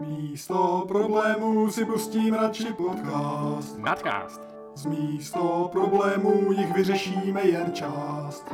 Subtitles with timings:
[0.00, 3.78] Místo problémů si pustím radši podcast.
[3.78, 4.40] Nadcast.
[4.74, 8.52] Z místo problémů jich vyřešíme jen část.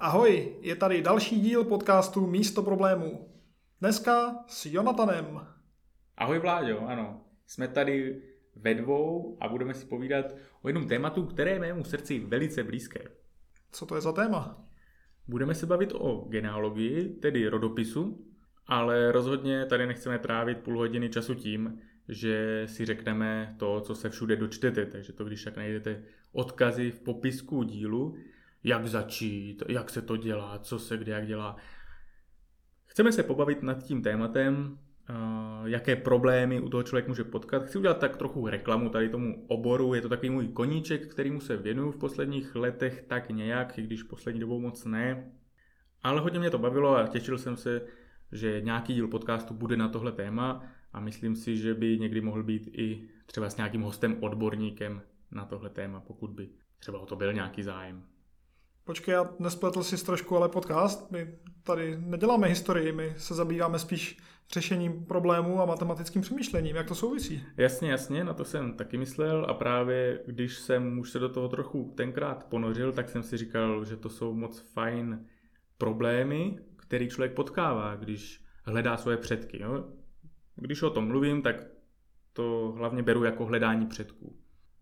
[0.00, 3.28] Ahoj, je tady další díl podcastu Místo problémů.
[3.80, 5.46] Dneska s Jonatanem.
[6.16, 7.24] Ahoj Vláďo, ano.
[7.46, 8.22] Jsme tady
[8.56, 10.26] ve dvou a budeme si povídat
[10.62, 13.08] o jednom tématu, které je mému srdci velice blízké.
[13.72, 14.64] Co to je za téma?
[15.28, 18.26] Budeme se bavit o genealogii, tedy rodopisu,
[18.66, 24.10] ale rozhodně tady nechceme trávit půl hodiny času tím, že si řekneme to, co se
[24.10, 24.86] všude dočtete.
[24.86, 28.16] Takže to, když tak najdete odkazy v popisku dílu,
[28.64, 31.56] jak začít, jak se to dělá, co se kde jak dělá.
[32.86, 34.78] Chceme se pobavit nad tím tématem,
[35.64, 37.64] jaké problémy u toho člověk může potkat.
[37.64, 41.56] Chci udělat tak trochu reklamu tady tomu oboru, je to takový můj koníček, kterýmu se
[41.56, 45.32] věnuju v posledních letech tak nějak, i když poslední dobou moc ne.
[46.02, 47.82] Ale hodně mě to bavilo a těšil jsem se,
[48.32, 52.42] že nějaký díl podcastu bude na tohle téma a myslím si, že by někdy mohl
[52.42, 57.16] být i třeba s nějakým hostem, odborníkem na tohle téma, pokud by třeba o to
[57.16, 58.02] byl nějaký zájem.
[58.84, 61.10] Počkej, já nespletl si trošku ale podcast.
[61.10, 64.18] My tady neděláme historii, my se zabýváme spíš
[64.52, 66.76] řešením problémů a matematickým přemýšlením.
[66.76, 67.42] Jak to souvisí?
[67.56, 71.48] Jasně, jasně, na to jsem taky myslel a právě když jsem už se do toho
[71.48, 75.26] trochu tenkrát ponořil, tak jsem si říkal, že to jsou moc fajn
[75.78, 79.62] problémy, který člověk potkává, když hledá svoje předky.
[79.62, 79.84] Jo?
[80.56, 81.56] Když o tom mluvím, tak
[82.32, 84.36] to hlavně beru jako hledání předků.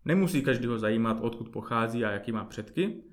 [0.05, 3.03] Nemusí každého zajímat, odkud pochází a jaký má předky,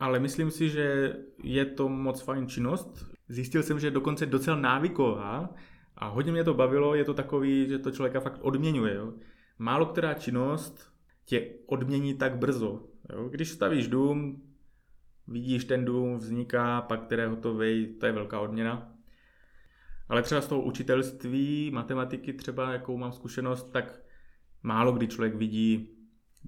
[0.00, 3.06] ale myslím si, že je to moc fajn činnost.
[3.28, 5.54] Zjistil jsem, že je dokonce docela návyková
[5.96, 8.94] a hodně mě to bavilo, je to takový, že to člověka fakt odměňuje.
[8.94, 9.12] Jo?
[9.58, 10.92] Málo která činnost
[11.24, 12.84] tě odmění tak brzo.
[13.12, 13.28] Jo?
[13.28, 14.42] Když stavíš dům,
[15.32, 18.92] vidíš ten dům, vzniká, pak který je hotový, to je velká odměna.
[20.08, 24.00] Ale třeba z toho učitelství, matematiky třeba, jakou mám zkušenost, tak
[24.62, 25.88] málo kdy člověk vidí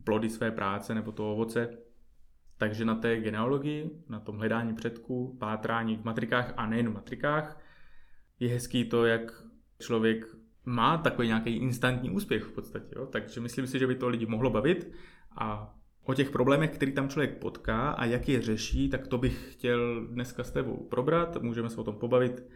[0.04, 1.78] plody své práce nebo toho ovoce.
[2.58, 7.60] Takže na té genealogii, na tom hledání předků, pátrání v matrikách a nejen v matrikách,
[8.40, 9.44] je hezký to, jak
[9.78, 10.26] člověk
[10.64, 12.94] má takový nějaký instantní úspěch v podstatě.
[12.96, 13.06] Jo?
[13.06, 14.92] Takže myslím si, že by to lidi mohlo bavit
[15.36, 19.52] a o těch problémech, který tam člověk potká a jak je řeší, tak to bych
[19.52, 22.46] chtěl dneska s tebou probrat, můžeme se o tom pobavit.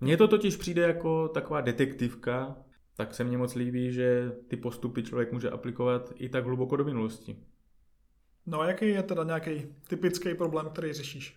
[0.00, 2.56] Mně to totiž přijde jako taková detektivka,
[2.96, 6.84] tak se mně moc líbí, že ty postupy člověk může aplikovat i tak hluboko do
[6.84, 7.36] minulosti.
[8.46, 11.36] No a jaký je teda nějaký typický problém, který řešíš?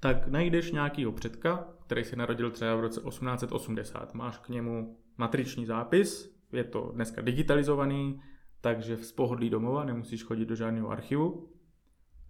[0.00, 4.14] Tak najdeš nějakýho předka, který se narodil třeba v roce 1880.
[4.14, 8.20] Máš k němu matriční zápis, je to dneska digitalizovaný,
[8.60, 11.52] takže z pohodlí domova nemusíš chodit do žádného archivu.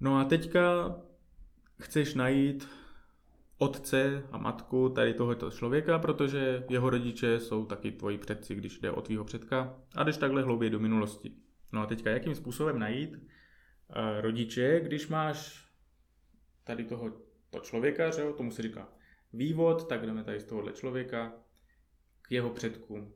[0.01, 0.97] No a teďka
[1.81, 2.69] chceš najít
[3.59, 8.91] otce a matku tady tohoto člověka, protože jeho rodiče jsou taky tvoji předci, když jde
[8.91, 11.33] o tvýho předka a jdeš takhle hlouběji do minulosti.
[11.73, 13.21] No a teďka jakým způsobem najít uh,
[14.21, 15.69] rodiče, když máš
[16.65, 17.11] tady toho
[17.51, 18.89] to člověka, že jo, tomu se říká
[19.33, 21.33] vývod, tak jdeme tady z tohohle člověka
[22.23, 23.13] k jeho předkům.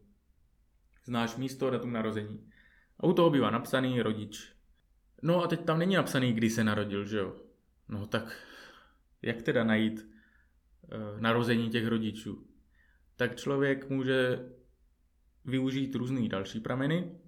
[1.04, 2.50] Znáš místo, datum narození.
[3.00, 4.52] A u toho bývá napsaný rodič.
[5.22, 7.36] No a teď tam není napsaný, kdy se narodil, že jo?
[7.88, 8.38] No tak
[9.22, 12.46] jak teda najít e, narození těch rodičů?
[13.16, 14.48] Tak člověk může
[15.44, 17.18] využít různý další prameny,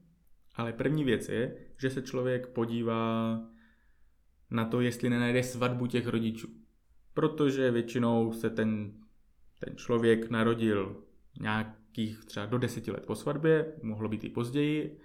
[0.55, 3.41] ale první věc je, že se člověk podívá
[4.51, 6.49] na to, jestli nenajde svatbu těch rodičů.
[7.15, 8.93] Protože většinou se ten,
[9.61, 11.05] ten člověk narodil
[11.41, 15.01] nějakých třeba do deseti let po svatbě, mohlo být i později,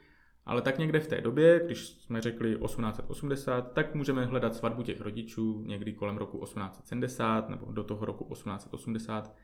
[0.49, 5.01] ale tak někde v té době, když jsme řekli 1880, tak můžeme hledat svatbu těch
[5.01, 9.35] rodičů někdy kolem roku 1870 nebo do toho roku 1880.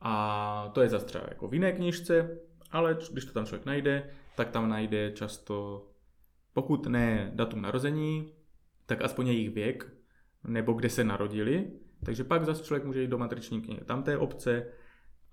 [0.00, 2.38] A to je zase třeba jako v jiné knižce,
[2.70, 5.86] ale když to tam člověk najde, tak tam najde často,
[6.52, 8.34] pokud ne datum narození,
[8.86, 9.92] tak aspoň jejich věk,
[10.44, 11.72] nebo kde se narodili.
[12.04, 14.66] Takže pak zase člověk může jít do matriční knihy tamté obce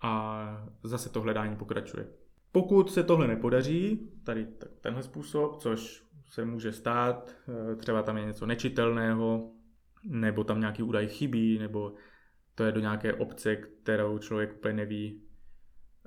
[0.02, 2.27] a zase to hledání pokračuje.
[2.52, 4.48] Pokud se tohle nepodaří, tady
[4.82, 7.36] tenhle způsob, což se může stát,
[7.72, 9.52] eh, třeba tam je něco nečitelného,
[10.04, 11.94] nebo tam nějaký údaj chybí, nebo
[12.56, 15.24] to je do nějaké obce, kterou člověk úplně neví,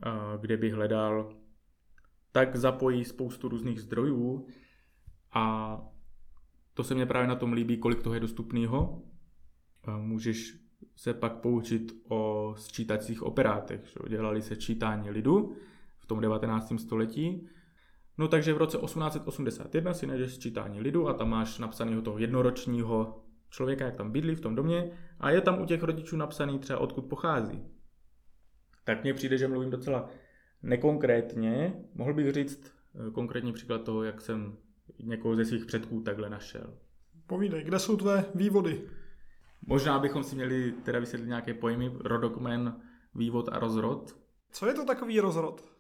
[0.07, 0.11] eh,
[0.41, 1.37] kde by hledal,
[2.33, 4.47] tak zapojí spoustu různých zdrojů
[5.33, 5.77] a
[6.75, 9.03] to se mě právě na tom líbí, kolik toho je dostupného.
[9.97, 10.57] Můžeš
[10.97, 13.81] se pak poučit o sčítacích operátech.
[14.09, 15.57] Dělali se čítání lidu,
[16.11, 16.73] tom 19.
[16.79, 17.49] století.
[18.19, 23.25] No takže v roce 1881 si najdeš sčítání lidu a tam máš napsaného toho jednoročního
[23.51, 24.91] člověka, jak tam bydlí v tom domě
[25.21, 27.65] a je tam u těch rodičů napsaný třeba odkud pochází.
[28.85, 30.09] Tak mně přijde, že mluvím docela
[30.63, 31.75] nekonkrétně.
[31.95, 34.57] Mohl bych říct eh, konkrétní příklad toho, jak jsem
[34.99, 36.75] někoho ze svých předků takhle našel.
[37.27, 38.81] Povídej, kde jsou tvé vývody?
[39.67, 42.81] Možná bychom si měli teda vysvětlit nějaké pojmy, rodokmen,
[43.15, 44.17] vývod a rozrod.
[44.53, 45.80] Co je to takový rozrod?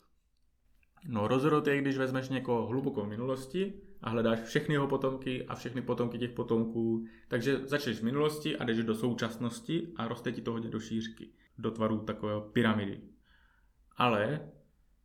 [1.09, 5.55] No rozrod je, když vezmeš někoho hluboko v minulosti a hledáš všechny jeho potomky a
[5.55, 7.07] všechny potomky těch potomků.
[7.29, 11.29] Takže začneš v minulosti a jdeš do současnosti a roste ti to hodně do šířky,
[11.59, 13.01] do tvaru takového pyramidy.
[13.97, 14.51] Ale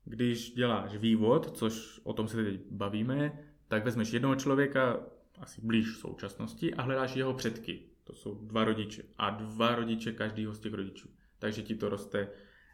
[0.06, 5.00] když děláš vývod, což o tom se teď bavíme, tak vezmeš jednoho člověka
[5.39, 7.80] asi blíž současnosti a hledáš jeho předky.
[8.03, 11.09] To jsou dva rodiče a dva rodiče každého z těch rodičů.
[11.39, 12.30] Takže ti to roste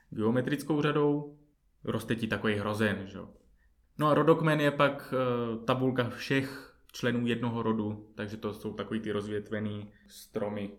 [0.10, 1.38] geometrickou řadou,
[1.84, 3.20] roste ti takový hrozen, že?
[3.98, 9.00] No a rodokmen je pak uh, tabulka všech členů jednoho rodu, takže to jsou takový
[9.00, 10.72] ty rozvětvený stromy.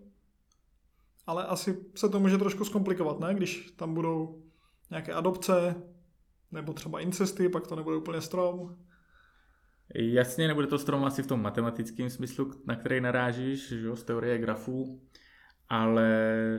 [1.27, 3.35] Ale asi se to může trošku zkomplikovat, ne?
[3.35, 4.43] Když tam budou
[4.91, 5.75] nějaké adopce,
[6.51, 8.77] nebo třeba incesty, pak to nebude úplně strom.
[9.95, 14.05] Jasně, nebude to strom asi v tom matematickém smyslu, na který narážíš, že jo, z
[14.05, 15.01] teorie grafů,
[15.69, 16.59] ale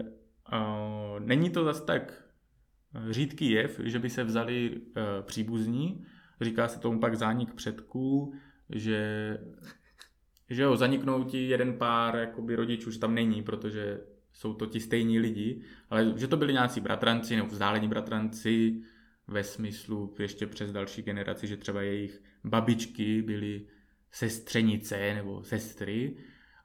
[0.53, 2.22] uh, není to zase tak
[3.09, 6.05] řídký jev, že by se vzali uh, příbuzní,
[6.41, 8.33] říká se tomu pak zánik předků,
[8.69, 9.37] že,
[10.49, 14.01] že jo, zaniknou ti jeden pár jakoby rodičů, že tam není, protože
[14.33, 18.81] jsou to ti stejní lidi, ale že to byli nějací bratranci nebo vzdálení bratranci
[19.27, 23.65] ve smyslu ještě přes další generaci, že třeba jejich babičky byly
[24.11, 26.17] sestřenice nebo sestry.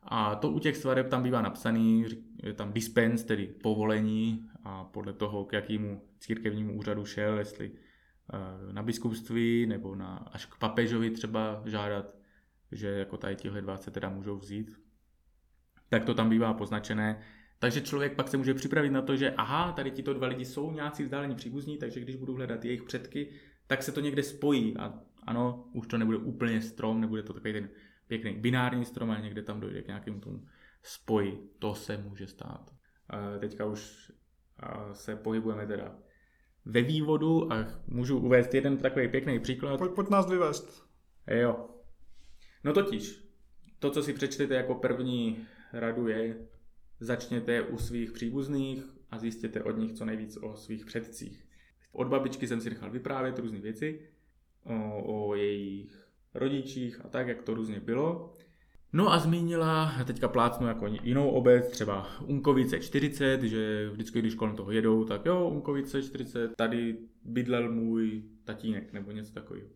[0.03, 2.05] A to u těch svareb tam bývá napsaný,
[2.43, 8.73] je tam dispens, tedy povolení a podle toho, k jakému církevnímu úřadu šel, jestli eh,
[8.73, 12.15] na biskupství nebo na, až k papežovi třeba žádat,
[12.73, 14.81] že jako tady tihle dva se teda můžou vzít.
[15.89, 17.23] Tak to tam bývá poznačené.
[17.59, 20.73] Takže člověk pak se může připravit na to, že aha, tady tito dva lidi jsou
[20.73, 23.33] nějací vzdálení příbuzní, takže když budu hledat jejich předky,
[23.67, 27.53] tak se to někde spojí a ano, už to nebude úplně strom, nebude to takový
[27.53, 27.69] ten
[28.07, 30.47] pěkný binární strom, ale někde tam dojde k nějakému tomu
[30.83, 31.51] spoji.
[31.59, 32.75] To se může stát.
[33.11, 34.13] A teďka už
[34.93, 35.99] se pohybujeme teda
[36.69, 39.79] ve vývodu a můžu uvést jeden takový pěkný příklad.
[39.79, 40.87] Pojď, pojď nás vyvést.
[41.27, 41.69] Jo.
[42.65, 43.25] No totiž,
[43.79, 46.37] to, co si přečtete jako první radu je,
[47.01, 51.45] začněte u svých příbuzných a zjistěte od nich co nejvíc o svých předcích.
[51.93, 54.01] Od babičky jsem si nechal vyprávět různé věci
[54.65, 58.35] o, o jejich rodičích a tak, jak to různě bylo.
[58.93, 64.57] No a zmínila, teďka plácnu jako jinou obec, třeba Unkovice 40, že vždycky, když kolem
[64.57, 69.69] toho jedou, tak jo, Unkovice 40, tady bydlel můj tatínek nebo něco takového.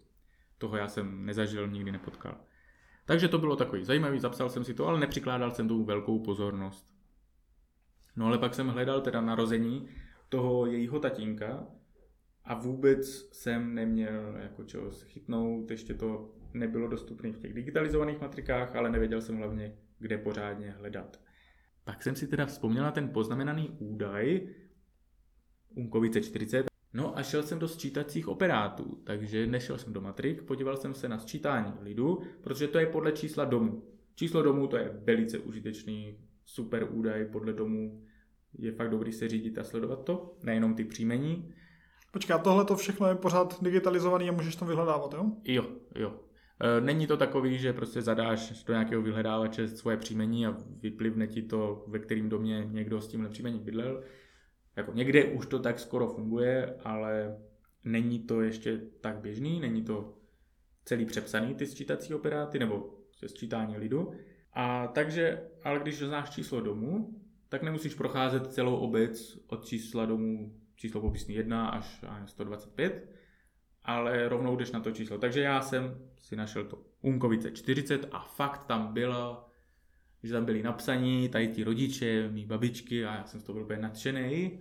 [0.58, 2.36] Toho já jsem nezažil, nikdy nepotkal.
[3.04, 6.86] Takže to bylo takový zajímavý, zapsal jsem si to, ale nepřikládal jsem tomu velkou pozornost.
[8.16, 9.88] No ale pak jsem hledal teda narození
[10.28, 11.66] toho jejího tatínka
[12.44, 18.76] a vůbec jsem neměl jako čeho chytnout, ještě to nebylo dostupné v těch digitalizovaných matrikách,
[18.76, 21.20] ale nevěděl jsem hlavně, kde pořádně hledat.
[21.84, 24.48] Pak jsem si teda vzpomněl na ten poznamenaný údaj
[25.74, 30.76] Unkovice 40, no a šel jsem do sčítacích operátů, takže nešel jsem do matrik, podíval
[30.76, 33.82] jsem se na sčítání lidu, protože to je podle čísla domu.
[34.14, 38.04] Číslo domů to je velice užitečný, super údaj podle domů,
[38.58, 41.54] je fakt dobrý se řídit a sledovat to, nejenom ty příjmení.
[42.12, 45.32] Počkej, tohle to všechno je pořád digitalizovaný a můžeš tam vyhledávat, jo?
[45.44, 46.20] Jo, jo.
[46.62, 51.42] E, není to takový, že prostě zadáš do nějakého vyhledávače svoje příjmení a vyplivne ti
[51.42, 54.02] to, ve kterým domě někdo s tímhle příjmením bydlel.
[54.76, 57.36] Jako někde už to tak skoro funguje, ale
[57.84, 60.14] není to ještě tak běžný, není to
[60.84, 64.12] celý přepsaný ty sčítací operáty nebo se sčítání lidu.
[64.52, 70.54] A takže, ale když znáš číslo domu, tak nemusíš procházet celou obec od čísla domů
[70.76, 73.08] číslo popisný 1 až 125,
[73.84, 75.18] ale rovnou jdeš na to číslo.
[75.18, 79.48] Takže já jsem si našel to Unkovice 40 a fakt tam bylo,
[80.22, 83.64] že tam byli napsaní tady ti rodiče, mý babičky a já jsem z toho byl
[83.64, 84.60] úplně nadšený,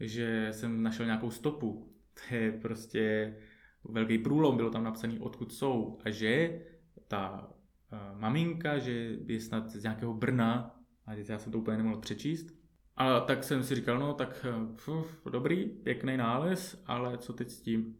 [0.00, 1.90] že jsem našel nějakou stopu.
[2.28, 3.36] To je prostě
[3.84, 6.60] velký průlom, bylo tam napsaný, odkud jsou a že
[7.08, 7.50] ta
[7.92, 12.54] uh, maminka, že je snad z nějakého Brna, a já jsem to úplně nemohl přečíst,
[12.96, 14.46] a tak jsem si říkal, no tak
[14.88, 17.96] uf, dobrý, pěkný nález, ale co teď s tím?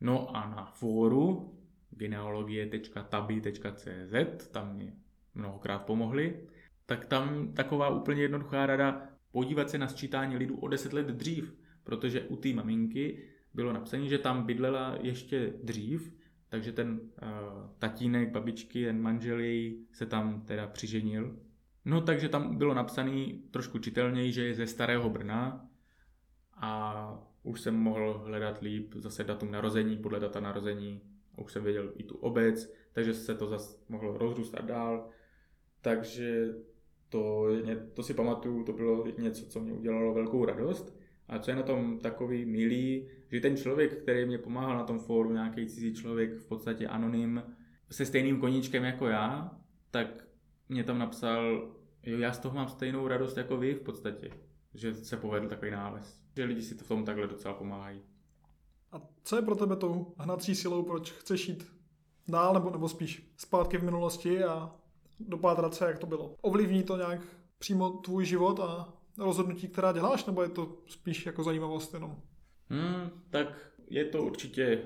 [0.00, 1.54] No a na fóru
[1.90, 4.92] genealogie.tabi.cz, tam mě
[5.34, 6.46] mnohokrát pomohli,
[6.86, 9.02] tak tam taková úplně jednoduchá rada
[9.32, 11.54] podívat se na sčítání lidů o 10 let dřív,
[11.84, 16.12] protože u té maminky bylo napsané, že tam bydlela ještě dřív,
[16.48, 16.98] takže ten uh,
[17.78, 21.36] tatínek, babičky, ten manžel její se tam teda přiženil.
[21.84, 25.66] No takže tam bylo napsané trošku čitelněji, že je ze Starého Brna
[26.54, 31.00] a už jsem mohl hledat líp zase datum narození podle data narození,
[31.36, 35.08] už jsem věděl i tu obec, takže se to zase mohlo rozrůstat dál.
[35.80, 36.54] Takže
[37.08, 37.46] to,
[37.94, 41.00] to si pamatuju, to bylo něco, co mě udělalo velkou radost.
[41.28, 44.98] A co je na tom takový milý, že ten člověk, který mě pomáhal na tom
[44.98, 47.42] fóru, nějaký cizí člověk, v podstatě anonym,
[47.90, 49.58] se stejným koníčkem jako já,
[49.90, 50.24] tak
[50.68, 54.30] mě tam napsal, jo, já z toho mám stejnou radost jako vy v podstatě,
[54.74, 56.20] že se povedl takový nález.
[56.36, 58.02] Že lidi si to v tom takhle docela pomáhají.
[58.92, 61.66] A co je pro tebe tou hnací silou, proč chceš jít
[62.28, 64.76] dál nebo, nebo spíš zpátky v minulosti a
[65.20, 66.36] dopátrat se, jak to bylo?
[66.40, 67.20] Ovlivní to nějak
[67.58, 72.16] přímo tvůj život a rozhodnutí, která děláš, nebo je to spíš jako zajímavost jenom?
[72.68, 74.82] Hmm, tak je to určitě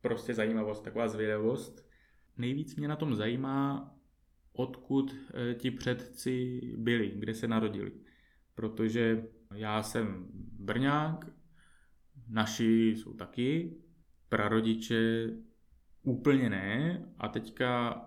[0.00, 1.88] prostě zajímavost, taková zvědavost.
[2.36, 3.90] Nejvíc mě na tom zajímá,
[4.52, 7.92] odkud eh, ti předci byli, kde se narodili.
[8.58, 10.26] Protože já jsem
[10.58, 11.26] Brňák,
[12.28, 13.76] naši jsou taky,
[14.28, 15.30] prarodiče
[16.02, 18.00] úplně ne a teďka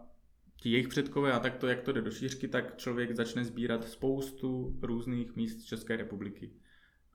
[0.55, 3.84] ti jejich předkové a tak to, jak to jde do šířky, tak člověk začne sbírat
[3.88, 6.53] spoustu různých míst České republiky.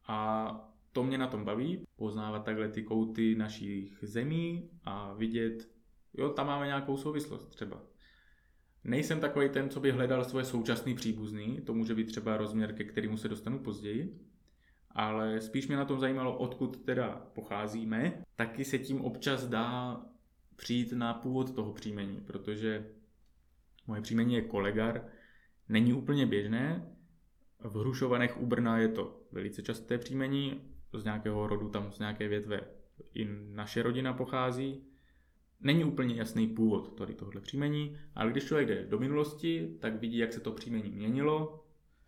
[0.08, 0.50] A
[0.92, 5.68] to mě na tom baví, poznávat takhle ty kouty našich zemí a vidět,
[6.14, 7.95] jo, tam máme nějakou souvislost třeba.
[8.86, 12.84] Nejsem takový ten, co by hledal svoje současný příbuzný, to může být třeba rozměr, ke
[12.84, 14.20] kterému se dostanu později,
[14.90, 18.22] ale spíš mě na tom zajímalo, odkud teda pocházíme.
[18.36, 20.00] Taky se tím občas dá
[20.56, 22.90] přijít na původ toho příjmení, protože
[23.86, 25.04] moje příjmení je Kolegar,
[25.68, 26.92] není úplně běžné.
[27.60, 30.60] V Hrušovanech u Brna je to velice časté příjmení,
[30.92, 32.60] z nějakého rodu tam z nějaké větve
[33.14, 34.84] i naše rodina pochází.
[35.60, 40.18] Není úplně jasný původ tady tohle příjmení, ale když člověk jde do minulosti, tak vidí,
[40.18, 41.64] jak se to příjmení měnilo.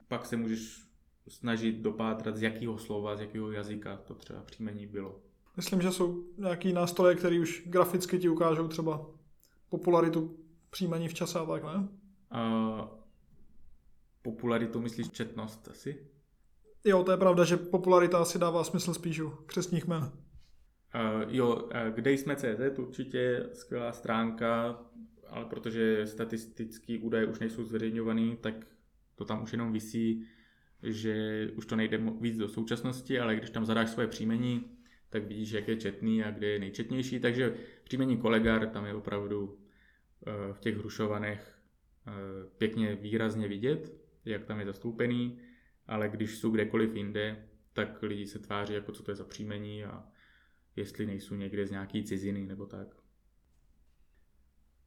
[0.08, 0.88] Pak se můžeš
[1.28, 5.20] snažit dopátrat, z jakého slova, z jakého jazyka to třeba příjmení bylo.
[5.56, 9.06] Myslím, že jsou nějaký nástroje, které už graficky ti ukážou třeba
[9.68, 10.36] popularitu
[10.70, 11.74] příjmení v čase a tak, ne?
[11.74, 12.88] Uh,
[14.22, 16.06] popularitu myslíš četnost asi?
[16.84, 20.12] Jo, to je pravda, že popularita asi dává smysl spíš u křesních jmen.
[20.94, 24.80] Uh, jo, uh, kde jsme CZ, určitě skvělá stránka,
[25.28, 28.54] ale protože statistický údaje už nejsou zveřejňovaný, tak
[29.14, 30.26] to tam už jenom visí,
[30.82, 34.64] že už to nejde víc do současnosti, ale když tam zadáš svoje příjmení,
[35.10, 37.20] tak vidíš, jak je četný a kde je nejčetnější.
[37.20, 37.54] Takže
[37.84, 39.58] příjmení kolegar tam je opravdu
[40.26, 41.58] Eh, v těch hrušovanech
[42.06, 42.10] eh,
[42.58, 43.92] pěkně výrazně vidět,
[44.24, 45.38] jak tam je zastoupený,
[45.86, 49.84] ale když jsou kdekoliv jinde, tak lidi se tváří, jako co to je za příjmení
[49.84, 50.06] a
[50.76, 52.88] jestli nejsou někde z nějaký ciziny nebo tak.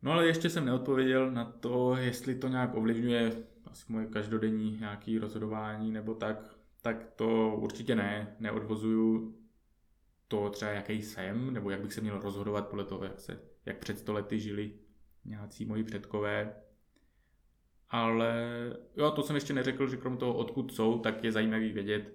[0.02, 5.18] No ale ještě jsem neodpověděl na to, jestli to nějak ovlivňuje asi moje každodenní nějaký
[5.18, 9.38] rozhodování nebo tak, tak to určitě ne, neodvozuju
[10.28, 13.78] to třeba jaký jsem, nebo jak bych se měl rozhodovat podle toho, jak, se, jak
[13.78, 14.72] před stolety žili
[15.26, 16.56] nějací moji předkové.
[17.90, 18.34] Ale
[18.98, 22.14] jo, to jsem ještě neřekl, že krom toho, odkud jsou, tak je zajímavý vědět,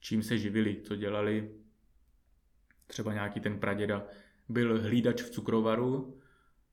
[0.00, 1.57] čím se živili, co dělali.
[2.88, 4.06] Třeba nějaký ten praděda
[4.48, 6.20] byl hlídač v cukrovaru,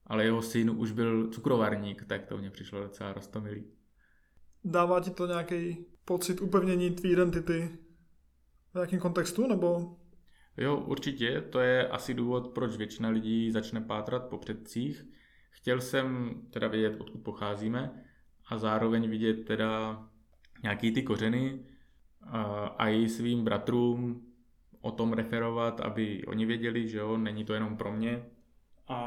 [0.08, 3.64] ale jeho syn už byl cukrovarník, tak to mě přišlo docela rostomilý.
[4.64, 7.78] Dává ti to nějaký pocit upevnění tvý identity
[8.72, 9.98] v nějakém kontextu, nebo?
[10.58, 11.42] Jo, určitě.
[11.42, 15.06] To je asi důvod, proč většina lidí začne pátrat po předcích
[15.56, 18.04] Chtěl jsem teda vědět, odkud pocházíme
[18.48, 20.04] a zároveň vidět teda
[20.64, 21.66] nějaký ty kořeny
[22.78, 24.25] a i svým bratrům
[24.86, 28.26] o tom referovat, aby oni věděli, že jo, není to jenom pro mě.
[28.88, 28.98] A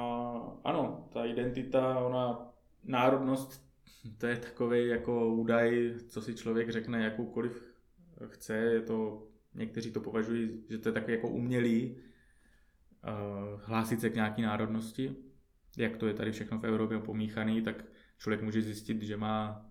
[0.64, 2.50] ano, ta identita, ona,
[2.84, 3.68] národnost,
[4.18, 7.74] to je takový jako údaj, co si člověk řekne jakoukoliv
[8.26, 14.10] chce, je to, někteří to považují, že to je takový jako umělý, uh, hlásit se
[14.10, 15.16] k nějaký národnosti
[15.78, 17.84] jak to je tady všechno v Evropě pomíchaný, tak
[18.18, 19.66] člověk může zjistit, že má,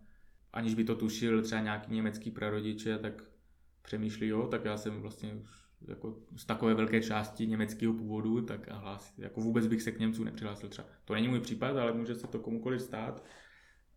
[0.54, 3.24] aniž by to tušil, třeba nějaký německý prarodiče, tak
[3.82, 8.70] přemýšlí, jo, tak já jsem vlastně už jako z takové velké části německého původu, tak
[8.70, 10.88] a hlásit, jako vůbec bych se k Němců nepřihlásil třeba.
[11.06, 13.24] To není můj případ, ale může se to komukoliv stát,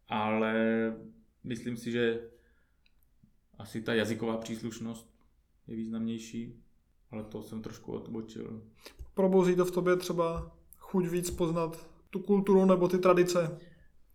[0.08, 0.54] ale
[1.44, 2.30] myslím si, že
[3.58, 5.14] asi ta jazyková příslušnost
[5.66, 6.62] je významnější,
[7.10, 8.62] ale to jsem trošku odbočil.
[9.14, 13.58] Probouzí to v tobě třeba chuť víc poznat tu kulturu nebo ty tradice.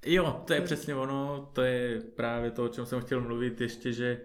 [0.06, 3.94] Jo, to je přesně ono, to je právě to, o čem jsem chtěl mluvit ještě,
[3.94, 4.22] že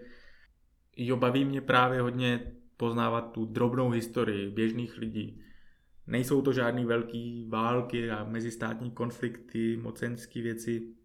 [0.97, 2.51] jo, baví mě právě hodně
[2.81, 5.41] poznávat tu drobnou historii běžných lidí.
[6.07, 10.95] Nejsou to žádné velké války a mezistátní konflikty, mocenské věci,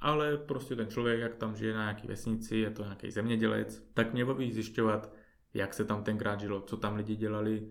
[0.00, 4.12] ale prostě ten člověk, jak tam žije na nějaké vesnici, je to nějaký zemědělec, tak
[4.12, 5.14] mě baví zjišťovat,
[5.54, 7.68] jak se tam tenkrát žilo, co tam lidi dělali,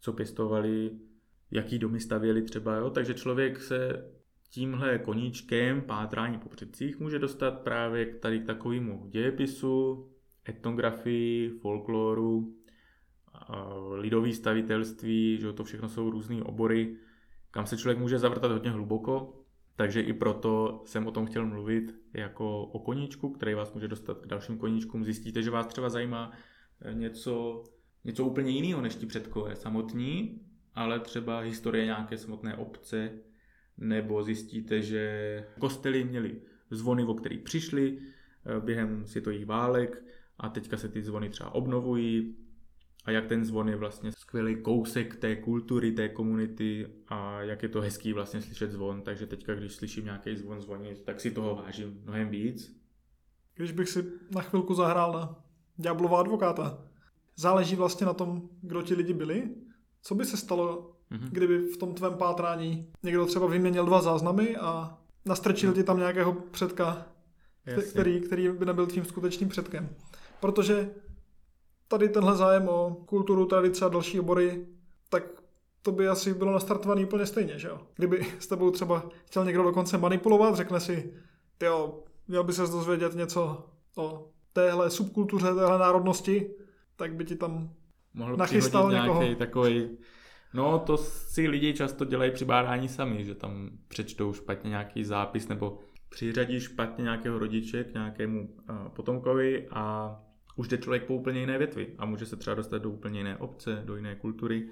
[0.00, 0.90] co pěstovali,
[1.50, 2.90] jaký domy stavěli třeba, jo?
[2.90, 4.10] takže člověk se
[4.50, 10.08] tímhle koníčkem pátrání po předcích může dostat právě k tady k takovému dějepisu,
[10.48, 12.61] etnografii, folkloru,
[13.94, 16.96] lidový stavitelství, že to všechno jsou různé obory,
[17.50, 19.42] kam se člověk může zavrtat hodně hluboko,
[19.76, 24.18] takže i proto jsem o tom chtěl mluvit jako o koníčku, který vás může dostat
[24.18, 25.04] k dalším koníčkům.
[25.04, 26.32] Zjistíte, že vás třeba zajímá
[26.80, 27.64] eh, něco,
[28.04, 30.40] něco úplně jiného než ti předkové samotní,
[30.74, 33.10] ale třeba historie nějaké samotné obce,
[33.78, 40.04] nebo zjistíte, že kostely měly zvony, o který přišli eh, během světových válek
[40.38, 42.41] a teďka se ty zvony třeba obnovují
[43.04, 47.68] a jak ten zvon je vlastně skvělý kousek té kultury, té komunity a jak je
[47.68, 51.54] to hezký vlastně slyšet zvon, takže teďka, když slyším nějaký zvon zvonit, tak si toho
[51.54, 52.76] vážím mnohem víc.
[53.54, 55.44] Když bych si na chvilku zahrál na
[55.78, 56.78] Diablova advokáta,
[57.36, 59.54] záleží vlastně na tom, kdo ti lidi byli,
[60.02, 61.28] co by se stalo, mm-hmm.
[61.30, 65.74] kdyby v tom tvém pátrání někdo třeba vyměnil dva záznamy a nastrčil mm.
[65.74, 67.06] ti tam nějakého předka,
[67.90, 69.88] který, který by nebyl tím skutečným předkem.
[70.40, 70.90] Protože
[71.92, 74.66] tady tenhle zájem o kulturu, tradice a další obory,
[75.08, 75.22] tak
[75.82, 77.80] to by asi bylo nastartované úplně stejně, že jo?
[77.96, 81.14] Kdyby s tebou třeba chtěl někdo dokonce manipulovat, řekne si,
[81.62, 86.50] jo, měl by se dozvědět něco o téhle subkultuře, téhle národnosti,
[86.96, 87.70] tak by ti tam
[88.14, 89.34] Mohl nachystal někoho.
[89.34, 89.98] takový
[90.54, 95.48] No, to si lidi často dělají při bádání sami, že tam přečtou špatně nějaký zápis
[95.48, 100.16] nebo přiřadí špatně nějakého rodiče k nějakému uh, potomkovi a
[100.62, 103.36] už jde člověk po úplně jiné větvi a může se třeba dostat do úplně jiné
[103.36, 104.68] obce, do jiné kultury.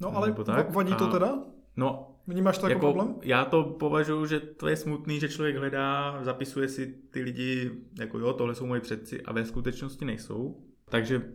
[0.00, 0.74] No ale tak.
[0.74, 1.38] vadí to teda?
[1.76, 3.20] No, Vnímáš to jako, jako problém?
[3.22, 7.70] Já to považuji, že to je smutný, že člověk hledá, zapisuje si ty lidi,
[8.00, 10.64] jako jo, tohle jsou moji předci a ve skutečnosti nejsou.
[10.90, 11.32] Takže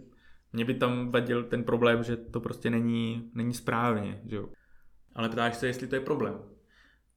[0.53, 4.49] mě by tam vadil ten problém, že to prostě není, není správně, že jo.
[5.15, 6.39] Ale ptáš se, jestli to je problém.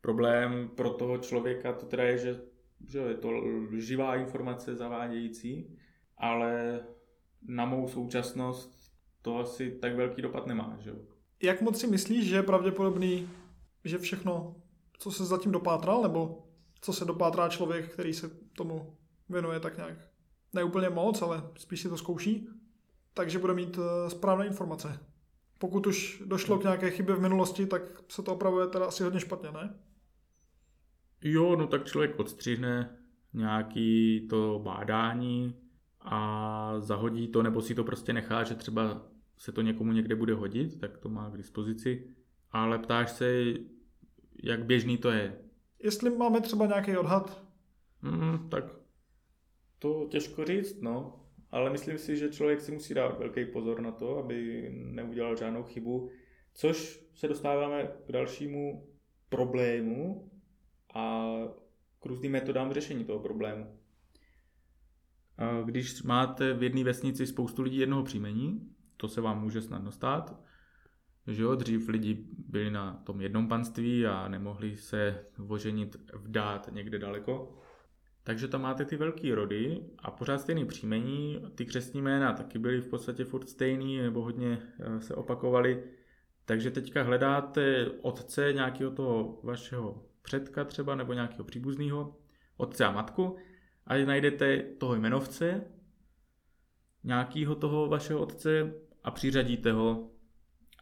[0.00, 2.40] Problém pro toho člověka to teda je, že,
[2.88, 3.30] že je to
[3.78, 5.76] živá informace zavádějící,
[6.18, 6.80] ale
[7.42, 10.76] na mou současnost to asi tak velký dopad nemá.
[10.80, 10.92] Že?
[11.42, 13.28] Jak moc si myslíš, že je pravděpodobný,
[13.84, 14.56] že všechno,
[14.98, 16.48] co se zatím dopátral, nebo
[16.80, 18.96] co se dopátrá člověk, který se tomu
[19.28, 20.08] věnuje tak nějak
[20.52, 22.48] ne úplně moc, ale spíš si to zkouší,
[23.14, 25.00] takže bude mít eh, správné informace.
[25.58, 29.20] Pokud už došlo k nějaké chybě v minulosti, tak se to opravuje teda asi hodně
[29.20, 29.74] špatně, ne?
[31.22, 32.96] Jo, no tak člověk odstřihne
[33.34, 35.54] nějaký to bádání,
[36.06, 40.34] a zahodí to, nebo si to prostě nechá, že třeba se to někomu někde bude
[40.34, 42.08] hodit, tak to má k dispozici.
[42.50, 43.44] Ale ptáš se,
[44.42, 45.38] jak běžný to je.
[45.82, 47.44] Jestli máme třeba nějaký odhad?
[48.02, 48.64] Mm, tak
[49.78, 51.20] to těžko říct, no.
[51.50, 55.62] Ale myslím si, že člověk si musí dát velký pozor na to, aby neudělal žádnou
[55.62, 56.10] chybu.
[56.54, 58.88] Což se dostáváme k dalšímu
[59.28, 60.30] problému
[60.94, 61.34] a
[62.00, 63.78] k různým metodám řešení toho problému.
[65.64, 70.40] Když máte v jedné vesnici spoustu lidí jednoho příjmení, to se vám může snadno stát,
[71.26, 76.98] že jo, dřív lidi byli na tom jednom panství a nemohli se voženit vdát někde
[76.98, 77.58] daleko.
[78.22, 82.80] Takže tam máte ty velké rody a pořád stejný příjmení, ty křesní jména taky byly
[82.80, 85.84] v podstatě furt stejný nebo hodně eh, se opakovaly.
[86.44, 92.16] Takže teďka hledáte otce nějakého toho vašeho předka třeba nebo nějakého příbuzného,
[92.56, 93.36] otce a matku
[93.86, 95.64] a najdete toho jmenovce,
[97.04, 100.10] nějakýho toho vašeho otce a přiřadíte ho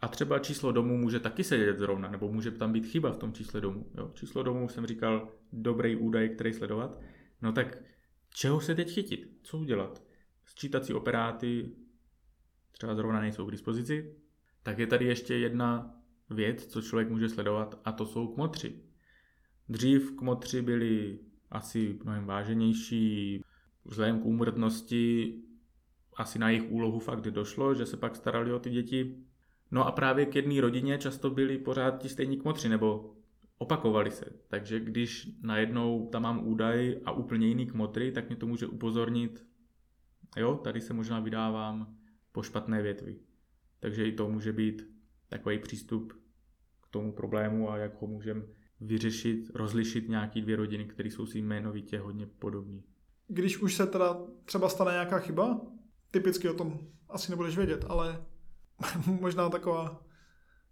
[0.01, 3.33] a třeba číslo domu může taky sedět zrovna, nebo může tam být chyba v tom
[3.33, 3.91] čísle domu.
[3.97, 4.11] Jo?
[4.13, 7.01] Číslo domu jsem říkal, dobrý údaj, který sledovat.
[7.41, 7.77] No tak
[8.35, 9.39] čeho se teď chytit?
[9.43, 10.03] Co udělat?
[10.45, 11.75] Sčítací operáty
[12.71, 14.15] třeba zrovna nejsou k dispozici.
[14.63, 18.81] Tak je tady ještě jedna věc, co člověk může sledovat, a to jsou kmotři.
[19.69, 21.19] Dřív kmotři byli
[21.55, 23.43] asi mnohem váženější.
[23.85, 25.35] Vzhledem k úmrtnosti
[26.15, 29.17] asi na jejich úlohu fakt došlo, že se pak starali o ty děti.
[29.71, 33.15] No a právě k jedné rodině často byli pořád ti stejní kmotři, nebo
[33.57, 34.25] opakovali se.
[34.47, 39.45] Takže když najednou tam mám údaj a úplně jiný kmotry, tak mě to může upozornit,
[40.37, 41.97] jo, tady se možná vydávám
[42.31, 43.19] po špatné větvi.
[43.79, 44.89] Takže i to může být
[45.27, 46.13] takový přístup
[46.81, 48.41] k tomu problému a jak ho můžeme
[48.81, 52.81] vyřešit, rozlišit nějaký dvě rodiny, které jsou si jmenovitě hodně podobné.
[53.27, 55.61] Když už se teda třeba stane nějaká chyba,
[56.11, 58.25] typicky o tom asi nebudeš vědět, ale
[59.21, 60.03] možná taková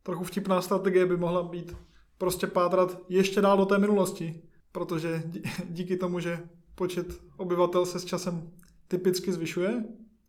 [0.03, 1.75] trochu vtipná strategie by mohla být
[2.17, 5.23] prostě pátrat ještě dál do té minulosti, protože
[5.69, 6.39] díky tomu, že
[6.75, 8.51] počet obyvatel se s časem
[8.87, 9.83] typicky zvyšuje,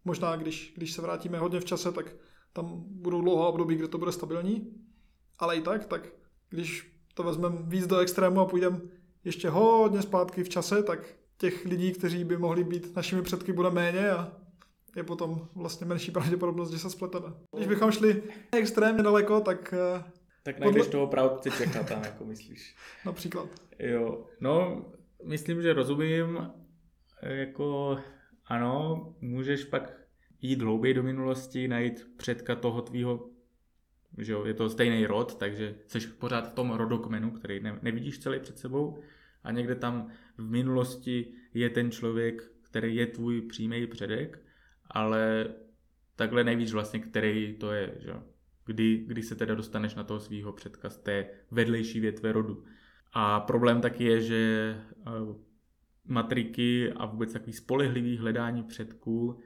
[0.04, 2.16] Možná, když, když se vrátíme hodně v čase, tak
[2.52, 4.74] tam budou dlouhá období, kde to bude stabilní.
[5.38, 6.12] Ale i tak, tak
[6.48, 8.80] když to vezmeme víc do extrému a půjdeme
[9.24, 13.70] ještě hodně zpátky v čase, tak těch lidí, kteří by mohli být našimi předky, bude
[13.70, 14.32] méně a
[14.96, 17.26] je potom vlastně menší pravděpodobnost, že se spleteme.
[17.56, 18.22] Když bychom šli
[18.52, 20.04] extrémně daleko, tak eh,
[20.42, 22.76] Tak najdeš toho pravce Čecha tam, jako myslíš.
[23.06, 23.48] například.
[23.78, 24.84] Jo, no,
[25.24, 26.50] myslím, že rozumím,
[27.22, 27.98] jako
[28.46, 29.92] ano, můžeš pak
[30.40, 33.30] jít hlouběji do minulosti, najít předka toho tvýho,
[34.18, 38.18] že jo, je to stejný rod, takže jsi pořád v tom rodokmenu, který ne, nevidíš
[38.18, 38.98] celý před sebou
[39.44, 44.44] a někde tam v minulosti je ten člověk, který je tvůj přímý předek,
[44.90, 45.46] ale
[46.16, 48.22] takhle nevíš vlastně, který to je, že jo.
[48.66, 52.64] Kdy, kdy se teda dostaneš na toho svého předka z té vedlejší větve rodu.
[53.12, 55.10] A problém taky je, že eh,
[56.06, 59.40] matriky a vůbec takový spolehlivý hledání předků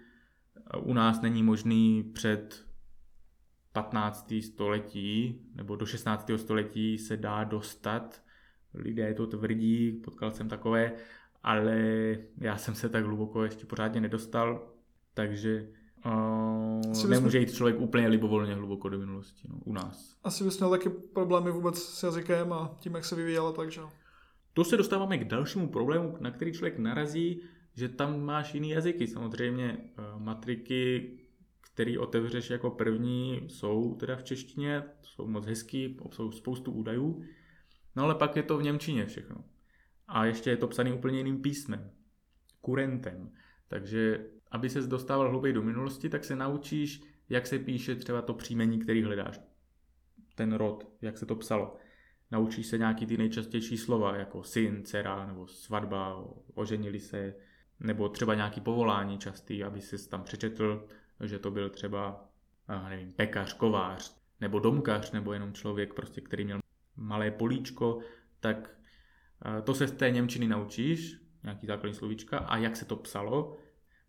[0.56, 2.67] eh, u nás není možný před
[3.82, 4.34] 15.
[4.40, 6.30] století nebo do 16.
[6.36, 8.22] století se dá dostat.
[8.74, 10.92] Lidé to tvrdí, potkal jsem takové,
[11.42, 11.78] ale
[12.40, 14.68] já jsem se tak hluboko ještě pořádně nedostal,
[15.14, 15.68] takže
[16.06, 20.16] uh, nemůže jít člověk úplně libovolně hluboko do minulosti no, u nás.
[20.24, 23.80] Asi bys měl taky problémy vůbec s jazykem a tím, jak se vyvíjela, takže
[24.52, 27.42] To se dostáváme k dalšímu problému, na který člověk narazí,
[27.74, 29.06] že tam máš jiný jazyky.
[29.06, 31.10] Samozřejmě eh, matriky,
[31.78, 37.22] který otevřeš jako první, jsou teda v češtině, jsou moc hezký, obsahují spoustu údajů,
[37.96, 39.44] no ale pak je to v Němčině všechno.
[40.08, 41.90] A ještě je to psaný úplně jiným písmem,
[42.60, 43.30] kurentem.
[43.68, 48.34] Takže aby se dostával hlouběji do minulosti, tak se naučíš, jak se píše třeba to
[48.34, 49.40] příjmení, který hledáš.
[50.34, 51.76] Ten rod, jak se to psalo.
[52.30, 57.34] Naučíš se nějaký ty nejčastější slova, jako syn, dcera, nebo svatba, oženili se,
[57.80, 60.88] nebo třeba nějaký povolání častý, aby si tam přečetl,
[61.24, 62.28] že to byl třeba,
[62.68, 66.60] já nevím, pekař, kovář, nebo domkař, nebo jenom člověk, prostě, který měl
[66.96, 67.98] malé políčko,
[68.40, 68.70] tak
[69.58, 73.56] eh, to se z té Němčiny naučíš, nějaký základní slovíčka, a jak se to psalo.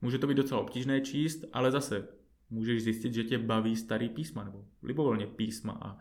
[0.02, 2.08] Může to být docela obtížné číst, ale zase
[2.50, 5.98] můžeš zjistit, že tě baví starý písma, nebo libovolně písma a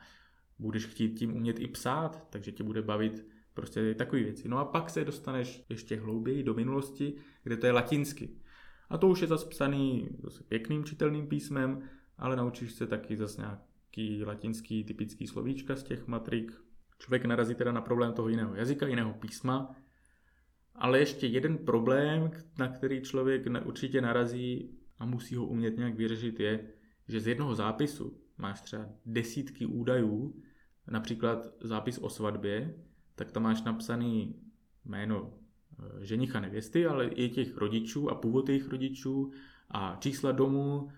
[0.58, 4.48] budeš chtít tím umět i psát, takže tě bude bavit prostě takové věci.
[4.48, 8.30] No a pak se dostaneš ještě hlouběji do minulosti, kde to je latinsky.
[8.90, 11.82] A to už je zase psaný zase pěkným čitelným písmem,
[12.18, 16.52] ale naučíš se taky zase nějaký latinský typický slovíčka z těch matrik.
[16.98, 19.76] Člověk narazí teda na problém toho jiného jazyka, jiného písma,
[20.74, 26.40] ale ještě jeden problém, na který člověk určitě narazí a musí ho umět nějak vyřešit,
[26.40, 26.68] je,
[27.08, 30.42] že z jednoho zápisu máš třeba desítky údajů,
[30.90, 32.74] například zápis o svatbě,
[33.14, 34.42] tak tam máš napsaný
[34.84, 35.37] jméno
[36.00, 39.30] ženicha nevěsty, ale i těch rodičů a původ jejich rodičů
[39.70, 40.88] a čísla domů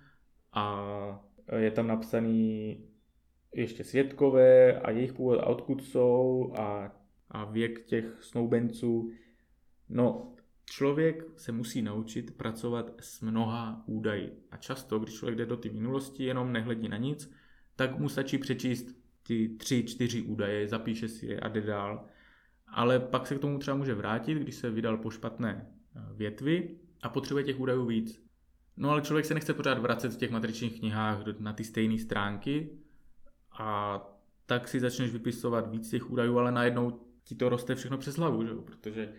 [0.53, 1.25] a
[1.57, 2.79] je tam napsaný
[3.55, 6.97] ještě svědkové a jejich původ a odkud jsou a,
[7.31, 9.13] a věk těch snoubenců.
[9.89, 14.39] No, člověk se musí naučit pracovat s mnoha údaji.
[14.51, 17.33] A často, když člověk jde do ty minulosti, jenom nehledí na nic,
[17.77, 18.87] tak mu stačí přečíst
[19.27, 22.09] ty tři, čtyři údaje, zapíše si je a jde dál.
[22.73, 26.77] Ale pak se k tomu třeba může vrátit, když se vydal po špatné eh, větvi
[27.03, 28.31] a potřebuje těch údajů víc.
[28.77, 32.71] No ale člověk se nechce pořád vracet v těch matričních knihách na ty stejné stránky
[33.59, 34.01] a
[34.47, 38.45] tak si začneš vypisovat víc těch údajů, ale najednou ti to roste všechno přes hlavu,
[38.45, 38.51] že?
[38.65, 39.13] protože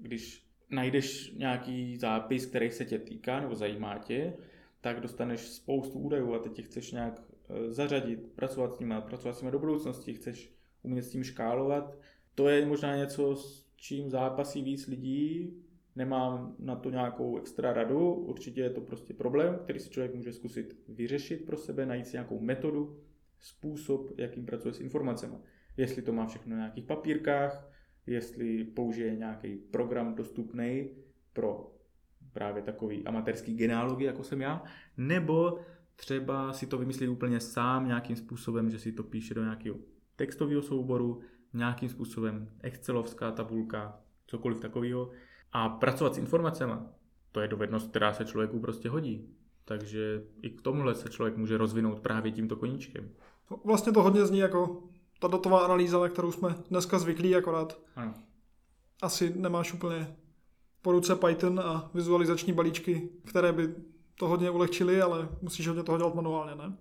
[0.00, 4.32] když najdeš nějaký zápis, který se tě týká nebo zajímá tě,
[4.80, 9.36] tak dostaneš spoustu údajů a teď tě chceš nějak eh, zařadit, pracovat s nimi, pracovat
[9.36, 11.98] s nimi do budoucnosti, chceš umět s tím škálovat.
[12.34, 15.54] To je možná něco, s čím zápasí víc lidí,
[15.96, 20.32] nemám na to nějakou extra radu, určitě je to prostě problém, který si člověk může
[20.32, 23.00] zkusit vyřešit pro sebe, najít si nějakou metodu,
[23.38, 25.36] způsob, jakým pracuje s informacemi.
[25.76, 27.70] Jestli to má všechno na nějakých papírkách,
[28.06, 30.90] jestli použije nějaký program dostupný
[31.32, 31.76] pro
[32.32, 34.62] právě takový amatérský genealogy, jako jsem já,
[34.96, 35.58] nebo
[35.96, 39.76] třeba si to vymyslí úplně sám nějakým způsobem, že si to píše do nějakého
[40.16, 41.20] textového souboru,
[41.54, 45.10] nějakým způsobem excelovská tabulka, cokoliv takového.
[45.52, 46.72] A pracovat s informacemi,
[47.32, 49.28] to je dovednost, která se člověku prostě hodí.
[49.64, 53.10] Takže i k tomuhle se člověk může rozvinout právě tímto koníčkem.
[53.64, 54.82] Vlastně to hodně zní jako
[55.20, 58.14] ta datová analýza, na kterou jsme dneska zvyklí, akorát Ano.
[59.02, 60.16] asi nemáš úplně
[60.82, 63.74] po ruce Python a vizualizační balíčky, které by
[64.14, 66.76] to hodně ulehčily, ale musíš hodně toho dělat manuálně, ne?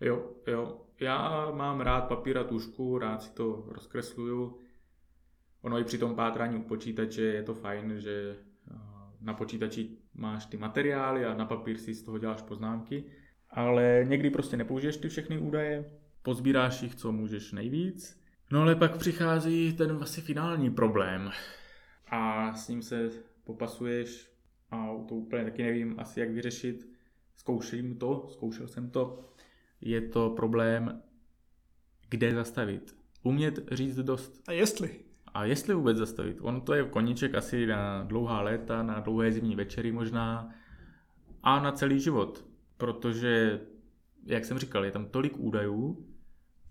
[0.00, 0.80] Jo, jo.
[1.00, 4.60] Já mám rád papír a tušku, rád si to rozkresluju.
[5.62, 8.36] Ono i při tom pátrání u počítače je to fajn, že
[8.70, 8.74] eh,
[9.20, 13.04] na počítači máš ty materiály a na papír si z toho děláš poznámky,
[13.50, 15.90] ale někdy prostě nepoužiješ ty všechny údaje,
[16.22, 21.30] pozbíráš jich, co můžeš nejvíc, no ale pak přichází ten asi finální problém
[22.10, 23.10] a s ním se
[23.44, 24.30] popasuješ
[24.70, 26.90] a to úplně taky nevím asi jak vyřešit.
[27.36, 29.24] Zkouším to, zkoušel jsem to.
[29.80, 31.02] Je to problém,
[32.08, 32.96] kde zastavit.
[33.22, 34.42] Umět říct dost.
[34.48, 35.00] A jestli?
[35.34, 36.38] A jestli vůbec zastavit?
[36.40, 40.54] On to je koníček asi na dlouhá léta, na dlouhé zimní večery možná
[41.42, 42.44] a na celý život.
[42.76, 43.60] Protože,
[44.26, 46.06] jak jsem říkal, je tam tolik údajů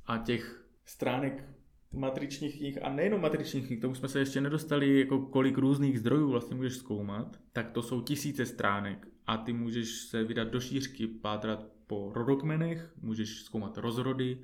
[0.05, 1.43] a těch stránek
[1.91, 6.29] matričních knih a nejenom matričních knih, tomu jsme se ještě nedostali, jako kolik různých zdrojů
[6.29, 11.07] vlastně můžeš zkoumat, tak to jsou tisíce stránek a ty můžeš se vydat do šířky,
[11.07, 14.37] pátrat po rodokmenech, můžeš zkoumat rozrody,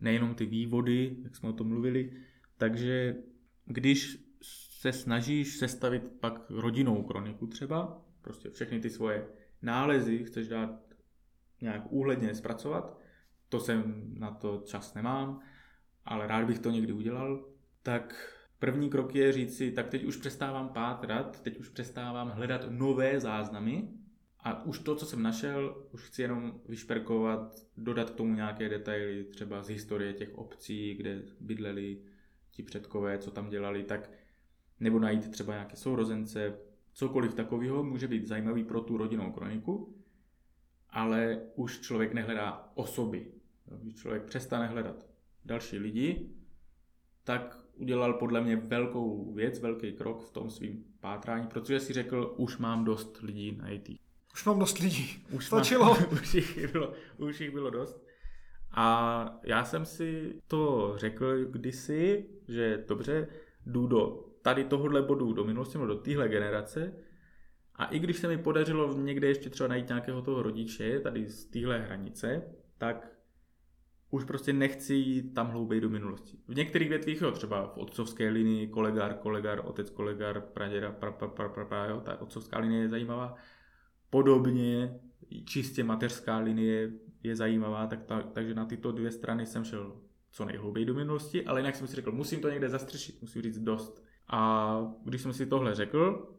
[0.00, 2.12] nejenom ty vývody, jak jsme o tom mluvili,
[2.56, 3.16] takže
[3.64, 9.26] když se snažíš sestavit pak rodinnou kroniku třeba, prostě všechny ty svoje
[9.62, 10.80] nálezy chceš dát
[11.60, 12.98] nějak úhledně zpracovat,
[13.48, 15.40] to jsem na to čas nemám,
[16.04, 17.48] ale rád bych to někdy udělal,
[17.82, 22.66] tak první krok je říct si, tak teď už přestávám pátrat, teď už přestávám hledat
[22.68, 23.88] nové záznamy
[24.48, 29.24] a už to, co jsem našel, už chci jenom vyšperkovat, dodat k tomu nějaké detaily,
[29.24, 31.98] třeba z historie těch obcí, kde bydleli
[32.50, 34.10] ti předkové, co tam dělali, tak
[34.80, 36.58] nebo najít třeba nějaké sourozence,
[36.92, 39.96] cokoliv takového může být zajímavý pro tu rodinnou kroniku,
[40.90, 43.26] ale už člověk nehledá osoby.
[43.82, 45.06] Když člověk přestane hledat
[45.44, 46.30] další lidi,
[47.24, 52.34] tak udělal podle mě velkou věc, velký krok v tom svým pátrání, protože si řekl,
[52.36, 54.07] už mám dost lidí na IT.
[54.38, 55.24] Už mám dost lidí.
[55.30, 55.96] Už Stačilo.
[56.12, 58.06] Už, jich bylo, už jich bylo dost.
[58.70, 63.28] A já jsem si to řekl kdysi, že dobře,
[63.66, 66.92] jdu do tady tohohle bodu, do minulosti, do téhle generace,
[67.74, 71.44] a i když se mi podařilo někde ještě třeba najít nějakého toho rodiče, tady z
[71.44, 72.42] téhle hranice,
[72.78, 73.12] tak
[74.10, 76.38] už prostě nechci jít tam hlouběji do minulosti.
[76.48, 81.28] V některých větvích, jo, třeba v otcovské linii, kolegár, kolegár, otec, kolegár, praděda, pra, pra,
[81.28, 83.34] pra, pra, pra, jo, ta otcovská linie je zajímavá.
[84.10, 85.00] Podobně
[85.44, 86.92] čistě mateřská linie
[87.22, 89.96] je zajímavá, tak ta, takže na tyto dvě strany jsem šel
[90.30, 93.58] co nejhlouběji do minulosti, ale jinak jsem si řekl, musím to někde zastřešit, musím říct
[93.58, 94.04] dost.
[94.28, 96.32] A když jsem si tohle řekl,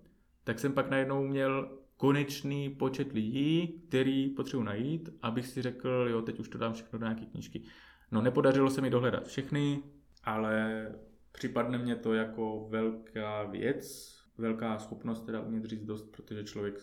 [0.44, 6.22] tak jsem pak najednou měl konečný počet lidí, který potřebuji najít, abych si řekl, jo,
[6.22, 7.64] teď už to dám všechno do nějaké knížky.
[8.12, 9.84] No nepodařilo se mi dohledat všechny,
[10.24, 10.86] ale
[11.32, 16.80] připadne mě to jako velká věc, velká schopnost teda umět říct dost, protože člověk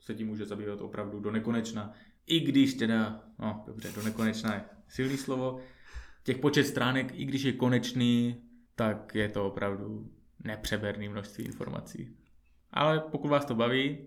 [0.00, 1.92] se tím může zabývat opravdu do nekonečna.
[2.26, 5.60] I když teda, no dobře, do nekonečna je silný slovo,
[6.24, 8.36] těch počet stránek, i když je konečný,
[8.74, 10.10] tak je to opravdu
[10.44, 12.16] nepřeberný množství informací.
[12.70, 13.98] Ale pokud vás to baví,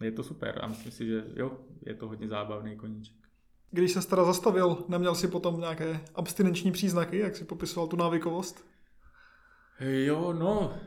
[0.00, 3.16] je to super a myslím si, že jo, je to hodně zábavný koníček.
[3.70, 8.66] Když se teda zastavil, neměl si potom nějaké abstinenční příznaky, jak si popisoval tu návykovost?
[9.80, 10.78] Jo, no,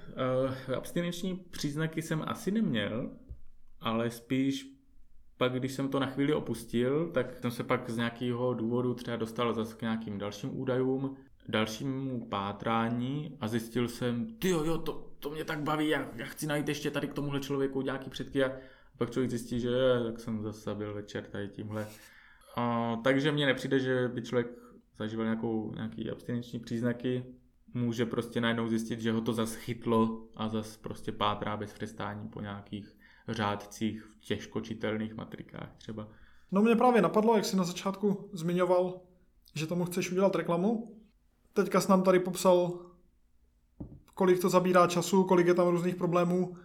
[0.68, 3.10] uh, abstinenční příznaky jsem asi neměl,
[3.88, 4.68] ale spíš
[5.38, 9.18] pak, když jsem to na chvíli opustil, tak jsem se pak z nějakého důvodu třeba
[9.18, 15.30] dostal zase k nějakým dalším údajům, dalšímu pátrání a zjistil jsem, ty jo, to, to
[15.30, 18.52] mě tak baví, já, já chci najít ještě tady k tomuhle člověku nějaký předky a
[18.98, 21.88] pak člověk zjistí, že je, tak jsem zase byl večer tady tímhle.
[22.56, 24.48] A, takže mně nepřijde, že by člověk
[24.98, 27.24] zažíval nějakou, nějaký abstinenční příznaky,
[27.74, 32.30] může prostě najednou zjistit, že ho to zase chytlo a zase prostě pátrá bez přestání
[32.30, 32.97] po nějakých
[33.28, 36.08] řádcích v těžko čitelných matrikách třeba.
[36.52, 39.02] No mě právě napadlo, jak jsi na začátku zmiňoval,
[39.56, 40.98] že tomu chceš udělat reklamu.
[41.54, 42.80] Teďka jsi nám tady popsal,
[44.14, 46.58] kolik to zabírá času, kolik je tam různých problémů.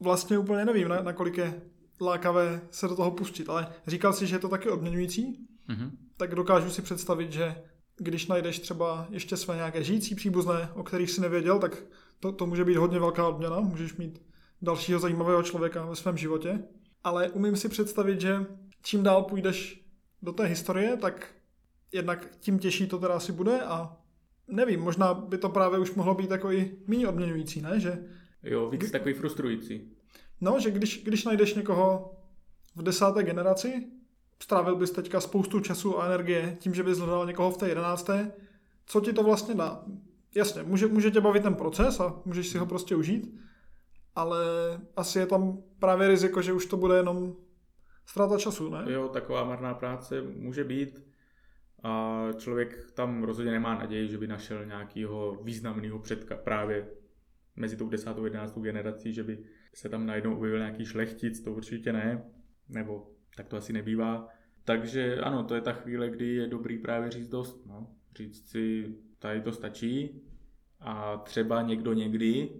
[0.00, 1.62] Vlastně úplně nevím, na, na kolik je
[2.00, 5.90] lákavé se do toho pustit, ale říkal si, že je to taky odměňující, Mm-hmm.
[6.16, 7.62] tak dokážu si představit, že
[7.96, 11.82] když najdeš třeba ještě své nějaké žijící příbuzné, o kterých si nevěděl, tak
[12.20, 14.22] to, to může být hodně velká odměna, můžeš mít
[14.62, 16.62] dalšího zajímavého člověka ve svém životě.
[17.04, 18.46] Ale umím si představit, že
[18.82, 19.84] čím dál půjdeš
[20.22, 21.34] do té historie, tak
[21.92, 23.96] jednak tím těžší to teda asi bude a
[24.48, 27.80] nevím, možná by to právě už mohlo být jako i méně odměňující, ne?
[27.80, 27.98] Že,
[28.42, 29.92] Jo, víc takový frustrující.
[30.40, 32.14] no, že když, když najdeš někoho
[32.76, 33.86] v desáté generaci,
[34.42, 38.32] strávil bys teďka spoustu času a energie tím, že bys hledal někoho v té jedenácté,
[38.86, 39.84] co ti to vlastně dá?
[40.34, 43.34] Jasně, může, může tě bavit ten proces a můžeš si ho prostě užít,
[44.18, 44.38] ale
[44.96, 47.36] asi je tam právě riziko, že už to bude jenom
[48.06, 48.84] ztráta času, ne?
[48.92, 51.04] Jo, taková marná práce může být
[51.82, 56.88] a člověk tam rozhodně nemá naději, že by našel nějakého významného předka právě
[57.56, 61.52] mezi tou desátou a jedenáctou generací, že by se tam najednou objevil nějaký šlechtic, to
[61.52, 62.24] určitě ne,
[62.68, 64.28] nebo tak to asi nebývá.
[64.64, 67.86] Takže ano, to je ta chvíle, kdy je dobrý právě říct dost, no.
[68.16, 70.22] Říct si, tady to stačí
[70.80, 72.50] a třeba někdo někdy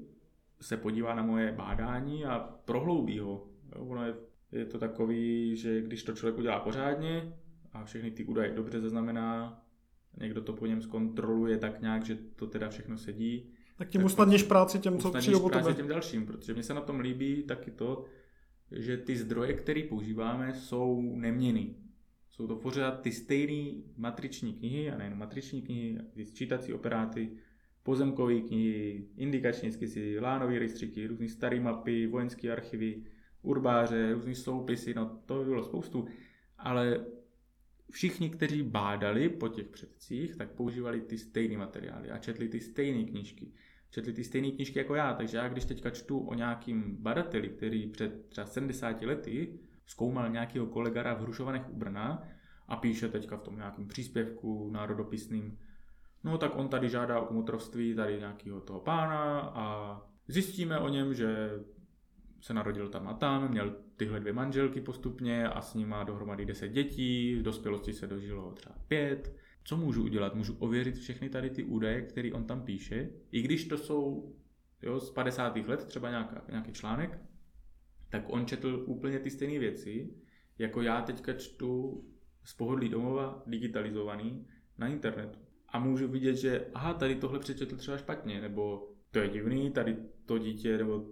[0.61, 3.49] se podívá na moje bádání a prohloubí ho.
[3.77, 4.15] Jo, ono je,
[4.53, 7.33] je to takový, že když to člověk udělá pořádně
[7.73, 9.63] a všechny ty údaje dobře zaznamená,
[10.21, 13.51] někdo to po něm zkontroluje tak nějak, že to teda všechno sedí.
[13.77, 15.77] Tak tím usnadníš práci těm, co přijdou po práci tebe.
[15.77, 18.05] těm dalším, protože mě se na tom líbí taky to,
[18.73, 21.77] že ty zdroje, které používáme, jsou neměný.
[22.29, 27.31] Jsou to pořád ty stejné matriční knihy, a nejen matriční knihy, ty sčítací operáty,
[27.89, 33.05] pozemkové knihy, indikační skisy, lánové rejstříky, různé staré mapy, vojenské archivy,
[33.43, 36.07] urbáře, různé soupisy, no to by bylo spoustu.
[36.59, 37.05] Ale
[37.91, 43.05] všichni, kteří bádali po těch předcích, tak používali ty stejné materiály a četli ty stejné
[43.05, 43.53] knížky.
[43.91, 47.87] Četli ty stejné knížky jako já, takže já když teďka čtu o nějakým badateli, který
[47.87, 52.29] před třeba 70 lety zkoumal nějakého kolegara v Hrušovanech u Brna
[52.67, 55.59] a píše teďka v tom nějakém příspěvku národopisným,
[56.25, 61.15] no tak on tady žádá o mutrovství tady nějakého toho pána a zjistíme o něm,
[61.15, 61.51] že
[62.41, 66.47] se narodil tam a tam, měl tyhle dvě manželky postupně a s ním má dohromady
[66.47, 69.37] 10 dětí, v dospělosti se dožilo třeba pět.
[69.65, 70.35] Co můžu udělat?
[70.35, 74.35] Můžu ověřit všechny tady ty údaje, které on tam píše, i když to jsou
[74.83, 75.57] jo, z 50.
[75.57, 77.19] let třeba nějaká, nějaký článek,
[78.11, 80.11] tak on četl úplně ty stejné věci,
[80.59, 82.05] jako já teďka čtu
[82.45, 84.47] z pohodlí domova digitalizovaný
[84.79, 85.39] na internetu.
[85.69, 89.97] A můžu vidět, že aha, tady tohle přečetl třeba špatně, nebo to je divný, tady
[90.27, 91.05] to dítě, nebo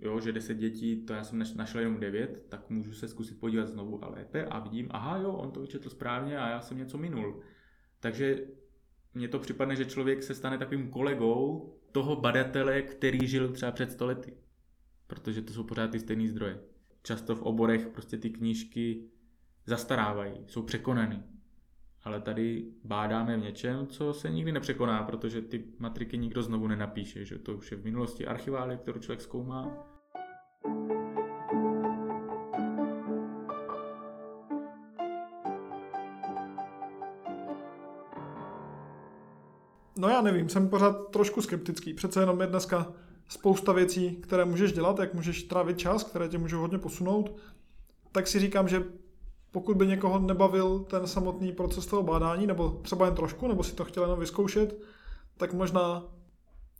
[0.00, 3.68] jo, že 10 dětí, to já jsem našel jenom 9, tak můžu se zkusit podívat
[3.68, 6.98] znovu a lépe a vidím, aha jo, on to vyčetl správně a já jsem něco
[6.98, 7.40] minul.
[8.00, 8.46] Takže
[9.14, 13.92] mně to připadne, že člověk se stane takovým kolegou toho badatele, který žil třeba před
[13.92, 14.34] stolety.
[15.06, 16.60] Protože to jsou pořád ty stejné zdroje.
[17.02, 19.10] Často v oborech prostě ty knížky
[19.66, 21.22] zastarávají, jsou překonaný.
[22.04, 27.24] Ale tady bádáme v něčem, co se nikdy nepřekoná, protože ty matriky nikdo znovu nenapíše,
[27.24, 29.88] že to už je v minulosti archiválie, kterou člověk zkoumá.
[39.98, 41.94] No já nevím, jsem pořád trošku skeptický.
[41.94, 42.92] Přece jenom je dneska
[43.28, 47.36] spousta věcí, které můžeš dělat, jak můžeš trávit čas, které tě můžou hodně posunout.
[48.12, 48.82] Tak si říkám, že
[49.52, 53.74] pokud by někoho nebavil ten samotný proces toho bádání, nebo třeba jen trošku, nebo si
[53.74, 54.82] to chtěl jenom vyzkoušet,
[55.36, 56.04] tak možná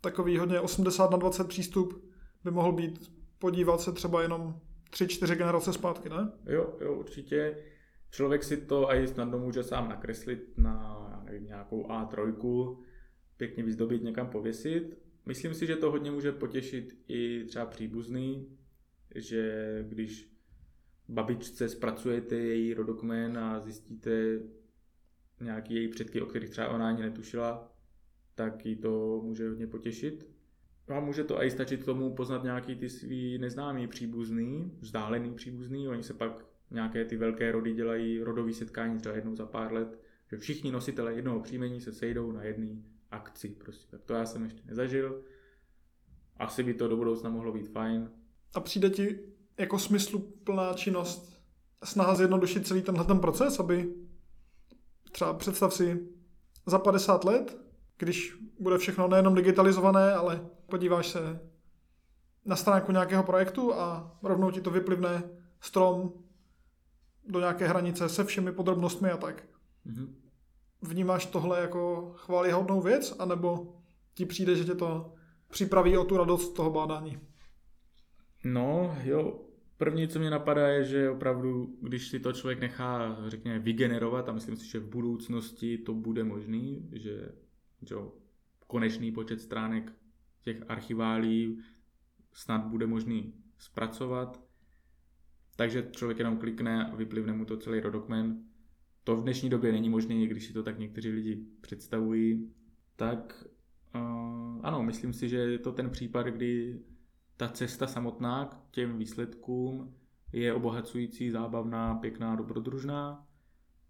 [0.01, 2.05] takový hodně 80 na 20 přístup
[2.43, 4.59] by mohl být podívat se třeba jenom
[4.91, 6.31] 3-4 generace zpátky, ne?
[6.45, 7.57] Jo, jo, určitě.
[8.11, 12.77] Člověk si to i snadno může sám nakreslit na já nevím, nějakou A3,
[13.37, 14.97] pěkně vyzdobit, někam pověsit.
[15.25, 18.57] Myslím si, že to hodně může potěšit i třeba příbuzný,
[19.15, 20.32] že když
[21.09, 24.39] babičce zpracujete její rodokmen a zjistíte
[25.41, 27.71] nějaký její předky, o kterých třeba ona ani netušila,
[28.35, 30.29] tak jí to může hodně potěšit.
[30.89, 35.87] No a může to i stačit tomu poznat nějaký ty svý neznámý příbuzný, vzdálený příbuzný,
[35.87, 39.99] oni se pak nějaké ty velké rody dělají rodový setkání třeba jednou za pár let,
[40.31, 43.91] že všichni nositelé jednoho příjmení se sejdou na jedné akci prostě.
[43.91, 45.23] Tak to já jsem ještě nezažil.
[46.37, 48.11] Asi by to do budoucna mohlo být fajn.
[48.53, 49.19] A přijde ti
[49.57, 51.33] jako smysluplná činnost
[51.83, 53.93] snaha zjednodušit celý tenhle ten proces, aby
[55.11, 56.07] třeba představ si
[56.65, 57.57] za 50 let,
[57.97, 61.39] když bude všechno nejenom digitalizované, ale podíváš se
[62.45, 65.23] na stránku nějakého projektu a rovnou ti to vyplivne
[65.61, 66.13] strom
[67.27, 69.43] do nějaké hranice se všemi podrobnostmi a tak.
[69.85, 70.13] Mm-hmm.
[70.81, 73.75] Vnímáš tohle jako chválihodnou věc, anebo
[74.13, 75.13] ti přijde, že tě to
[75.47, 77.19] připraví o tu radost toho bádání?
[78.43, 79.45] No, jo,
[79.77, 84.33] první, co mě napadá, je, že opravdu, když si to člověk nechá, řekněme, vygenerovat, a
[84.33, 87.31] myslím si, že v budoucnosti to bude možný, že,
[87.81, 87.95] že
[88.67, 89.93] konečný počet stránek
[90.41, 91.61] těch archiválí
[92.33, 94.43] snad bude možný zpracovat,
[95.55, 98.43] takže člověk jenom klikne a vyplivne mu to celý rodokmen.
[99.03, 102.53] To v dnešní době není možné, když si to tak někteří lidi představují.
[102.95, 103.45] Tak
[103.95, 106.79] uh, ano, myslím si, že je to ten případ, kdy
[107.37, 109.95] ta cesta samotná k těm výsledkům
[110.33, 113.27] je obohacující, zábavná, pěkná, dobrodružná.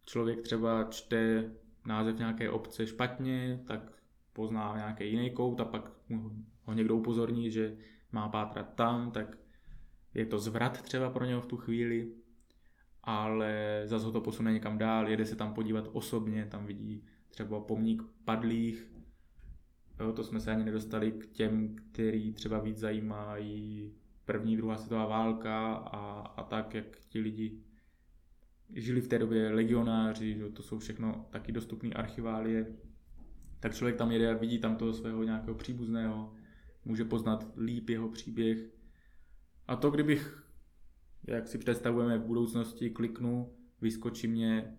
[0.05, 1.51] Člověk třeba čte
[1.85, 3.91] název nějaké obce špatně, tak
[4.33, 5.91] pozná nějaký jiný kout a pak
[6.63, 7.77] ho někdo upozorní, že
[8.11, 9.37] má pátrat tam, tak
[10.13, 12.11] je to zvrat třeba pro něho v tu chvíli,
[13.03, 17.59] ale zase ho to posune někam dál, jede se tam podívat osobně, tam vidí třeba
[17.59, 18.92] pomník padlých,
[19.99, 23.93] Jo, to jsme se ani nedostali k těm, který třeba víc zajímají
[24.25, 27.63] první, druhá světová válka a, a tak, jak ti lidi
[28.69, 32.75] žili v té době legionáři, že to jsou všechno taky dostupné archiválie,
[33.59, 36.33] tak člověk tam jede a vidí tam toho svého nějakého příbuzného,
[36.85, 38.69] může poznat líp jeho příběh.
[39.67, 40.43] A to, kdybych,
[41.27, 44.77] jak si představujeme v budoucnosti, kliknu, vyskočí mě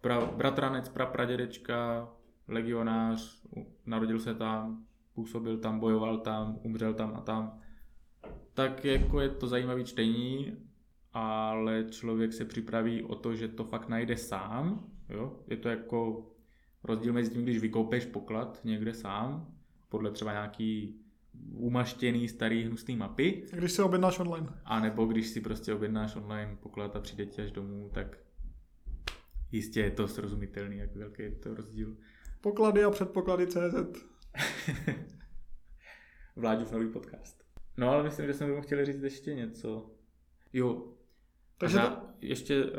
[0.00, 2.08] pra, bratranec, prapradědečka,
[2.48, 3.42] legionář,
[3.86, 7.60] narodil se tam, působil tam, bojoval tam, umřel tam a tam.
[8.54, 10.56] Tak jako je to zajímavé čtení,
[11.12, 14.90] ale člověk se připraví o to, že to fakt najde sám.
[15.08, 15.40] Jo?
[15.46, 16.30] Je to jako
[16.84, 19.54] rozdíl mezi tím, když vykoupeš poklad někde sám,
[19.88, 21.00] podle třeba nějaký
[21.50, 23.44] umaštěný starý hnusný mapy.
[23.52, 24.48] A když si objednáš online.
[24.64, 28.18] A nebo když si prostě objednáš online poklad a přijde ti až domů, tak
[29.52, 31.96] jistě je to srozumitelný, jak velký je to rozdíl.
[32.40, 33.74] Poklady a předpoklady CZ.
[36.36, 37.44] Vláďův nový podcast.
[37.76, 39.90] No ale myslím, že jsme tomu chtěli říct ještě něco.
[40.52, 40.92] Jo.
[41.58, 42.70] Takže za, to- ještě uh,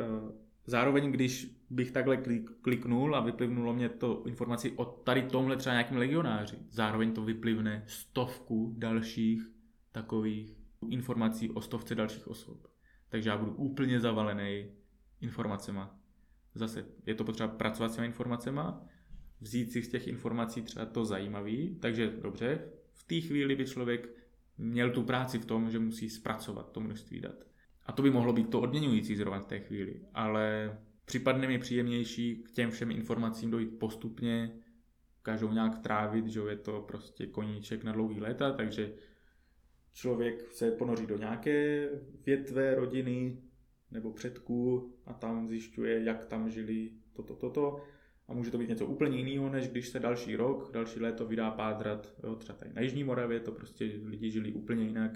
[0.65, 5.73] zároveň, když bych takhle klik, kliknul a vyplivnulo mě to informaci o tady tomhle třeba
[5.73, 9.41] nějakým legionáři, zároveň to vyplivne stovku dalších
[9.91, 10.57] takových
[10.89, 12.67] informací o stovce dalších osob.
[13.09, 14.71] Takže já budu úplně zavalený
[15.21, 15.99] informacema.
[16.55, 18.85] Zase je to potřeba pracovat s těma informacema,
[19.41, 22.61] vzít si z těch informací třeba to zajímavý, takže dobře,
[22.93, 24.09] v té chvíli by člověk
[24.57, 27.45] měl tu práci v tom, že musí zpracovat to množství dat.
[27.85, 32.35] A to by mohlo být to odměňující zrovna v té chvíli, ale připadne mi příjemnější
[32.35, 34.51] k těm všem informacím dojít postupně,
[35.21, 38.93] každou nějak trávit, že je to prostě koníček na dlouhý léta, takže
[39.93, 41.89] člověk se ponoří do nějaké
[42.25, 43.41] větve rodiny
[43.91, 47.83] nebo předků a tam zjišťuje, jak tam žili toto, toto.
[48.29, 51.51] A může to být něco úplně jiného, než když se další rok, další léto vydá
[51.51, 55.11] pádrat, jo, třeba tady na Jižní Moravě, to prostě lidi žili úplně jinak,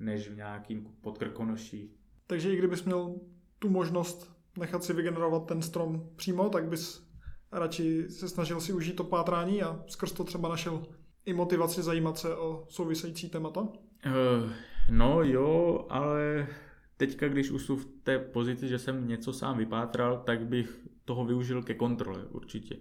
[0.00, 1.94] než v nějakým podkrkonoší.
[2.26, 3.14] Takže i kdybys měl
[3.58, 7.08] tu možnost nechat si vygenerovat ten strom přímo, tak bys
[7.52, 10.86] radši se snažil si užít to pátrání a skrz to třeba našel
[11.24, 13.60] i motivaci zajímat se o související témata.
[13.60, 14.50] Uh,
[14.90, 16.48] no jo, ale
[16.96, 21.24] teďka, když už jsou v té pozici, že jsem něco sám vypátral, tak bych toho
[21.24, 22.76] využil ke kontrole určitě.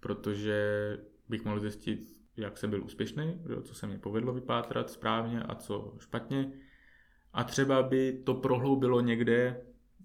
[0.00, 0.98] Protože
[1.28, 2.00] bych mohl zjistit,
[2.36, 6.52] jak jsem byl úspěšný, co se mě povedlo vypátrat správně a co špatně.
[7.32, 9.60] A třeba by to prohloubilo někde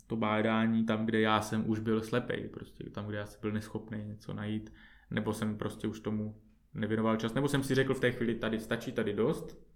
[0.08, 3.52] to bádání tam, kde já jsem už byl slepej, prostě tam, kde já jsem byl
[3.52, 4.74] neschopný něco najít,
[5.12, 6.42] nebo jsem prostě už tomu
[6.74, 9.68] nevěnoval čas, nebo jsem si řekl v té chvíli, tady stačí, tady dost,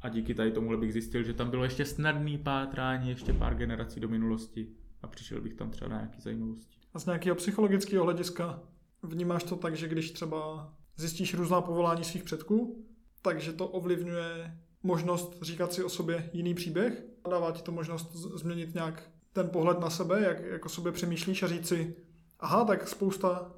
[0.00, 4.00] a díky tady tomuhle bych zjistil, že tam bylo ještě snadný pátrání, ještě pár generací
[4.00, 4.68] do minulosti
[5.02, 6.77] a přišel bych tam třeba na nějaké zajímavosti.
[6.98, 8.60] Z nějakého psychologického hlediska
[9.02, 12.84] vnímáš to tak, že když třeba zjistíš různá povolání svých předků,
[13.22, 18.12] takže to ovlivňuje možnost říkat si o sobě jiný příběh a dává ti to možnost
[18.14, 21.94] změnit nějak ten pohled na sebe, jak, jak o sobě přemýšlíš a říct si,
[22.40, 23.52] aha, tak spousta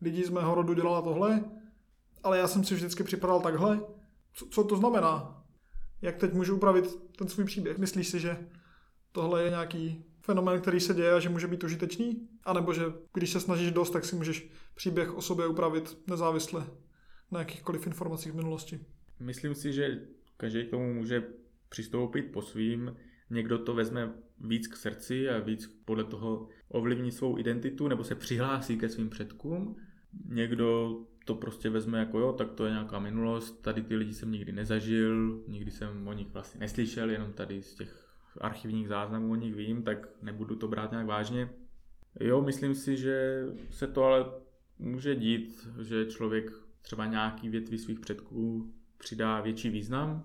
[0.00, 1.44] lidí z mého rodu dělala tohle,
[2.22, 3.80] ale já jsem si vždycky připadal takhle.
[4.32, 5.42] Co, co to znamená?
[6.02, 7.78] Jak teď můžu upravit ten svůj příběh?
[7.78, 8.46] Myslíš si, že
[9.12, 12.28] tohle je nějaký fenomén, který se děje a že může být užitečný?
[12.44, 12.82] A nebo že
[13.14, 16.66] když se snažíš dost, tak si můžeš příběh o sobě upravit nezávisle
[17.30, 18.80] na jakýchkoliv informacích v minulosti?
[19.20, 20.00] Myslím si, že
[20.36, 21.24] každý k tomu může
[21.68, 22.96] přistoupit po svým.
[23.30, 28.14] Někdo to vezme víc k srdci a víc podle toho ovlivní svou identitu nebo se
[28.14, 29.76] přihlásí ke svým předkům.
[30.24, 34.32] Někdo to prostě vezme jako jo, tak to je nějaká minulost, tady ty lidi jsem
[34.32, 38.05] nikdy nezažil, nikdy jsem o nich vlastně neslyšel, jenom tady z těch
[38.40, 41.50] archivních záznamů o nich vím, tak nebudu to brát nějak vážně.
[42.20, 44.26] Jo, myslím si, že se to ale
[44.78, 50.24] může dít, že člověk třeba nějaký větví svých předků přidá větší význam,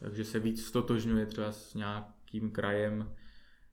[0.00, 3.14] takže se víc stotožňuje třeba s nějakým krajem,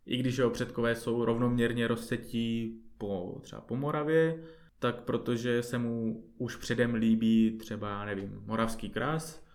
[0.06, 4.44] i když jeho předkové jsou rovnoměrně rozsetí po, třeba po Moravě,
[4.80, 9.48] tak protože se mu už předem líbí třeba, nevím, moravský kras,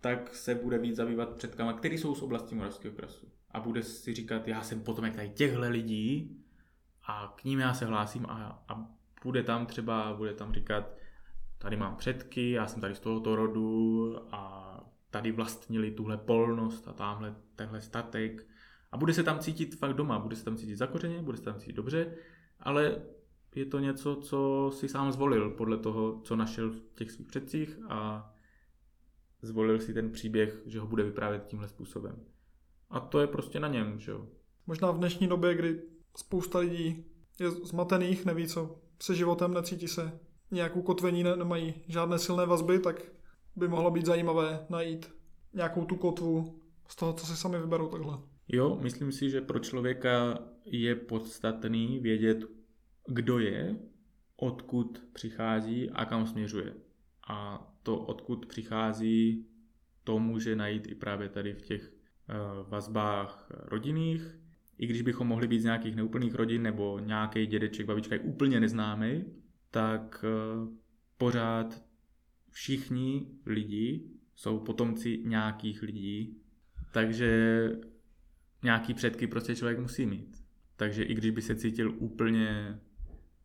[0.00, 3.37] tak se bude víc zabývat předkama, který jsou z oblasti moravského krasu.
[3.50, 6.38] A bude si říkat, já jsem potomek tady těchto lidí
[7.02, 8.86] a k ním já se hlásím a, a
[9.24, 10.94] bude tam třeba, bude tam říkat,
[11.58, 14.64] tady mám předky, já jsem tady z tohoto rodu a
[15.10, 18.46] tady vlastnili tuhle polnost a tamhle tenhle statek.
[18.92, 21.58] A bude se tam cítit fakt doma, bude se tam cítit zakořeně, bude se tam
[21.60, 22.14] cítit dobře,
[22.60, 23.02] ale
[23.54, 27.78] je to něco, co si sám zvolil podle toho, co našel v těch svých předcích
[27.88, 28.30] a
[29.42, 32.24] zvolil si ten příběh, že ho bude vyprávět tímhle způsobem.
[32.90, 34.26] A to je prostě na něm, že jo.
[34.66, 35.82] Možná v dnešní době, kdy
[36.16, 37.04] spousta lidí
[37.40, 40.20] je zmatených, neví co se životem, necítí se
[40.50, 43.02] nějakou kotvení, ne, nemají žádné silné vazby, tak
[43.56, 45.10] by mohlo být zajímavé najít
[45.54, 48.18] nějakou tu kotvu z toho, co si sami vyberou takhle.
[48.48, 52.44] Jo, myslím si, že pro člověka je podstatný vědět,
[53.06, 53.76] kdo je,
[54.36, 56.74] odkud přichází a kam směřuje.
[57.28, 59.46] A to, odkud přichází,
[60.04, 61.92] to může najít i právě tady v těch
[62.68, 64.38] vazbách rodinných.
[64.78, 68.60] I když bychom mohli být z nějakých neúplných rodin nebo nějaký dědeček, babička je úplně
[68.60, 69.24] neznámý,
[69.70, 70.68] tak uh,
[71.18, 71.82] pořád
[72.50, 76.36] všichni lidi jsou potomci nějakých lidí,
[76.92, 77.70] takže
[78.62, 80.44] nějaký předky prostě člověk musí mít.
[80.76, 82.78] Takže i když by se cítil úplně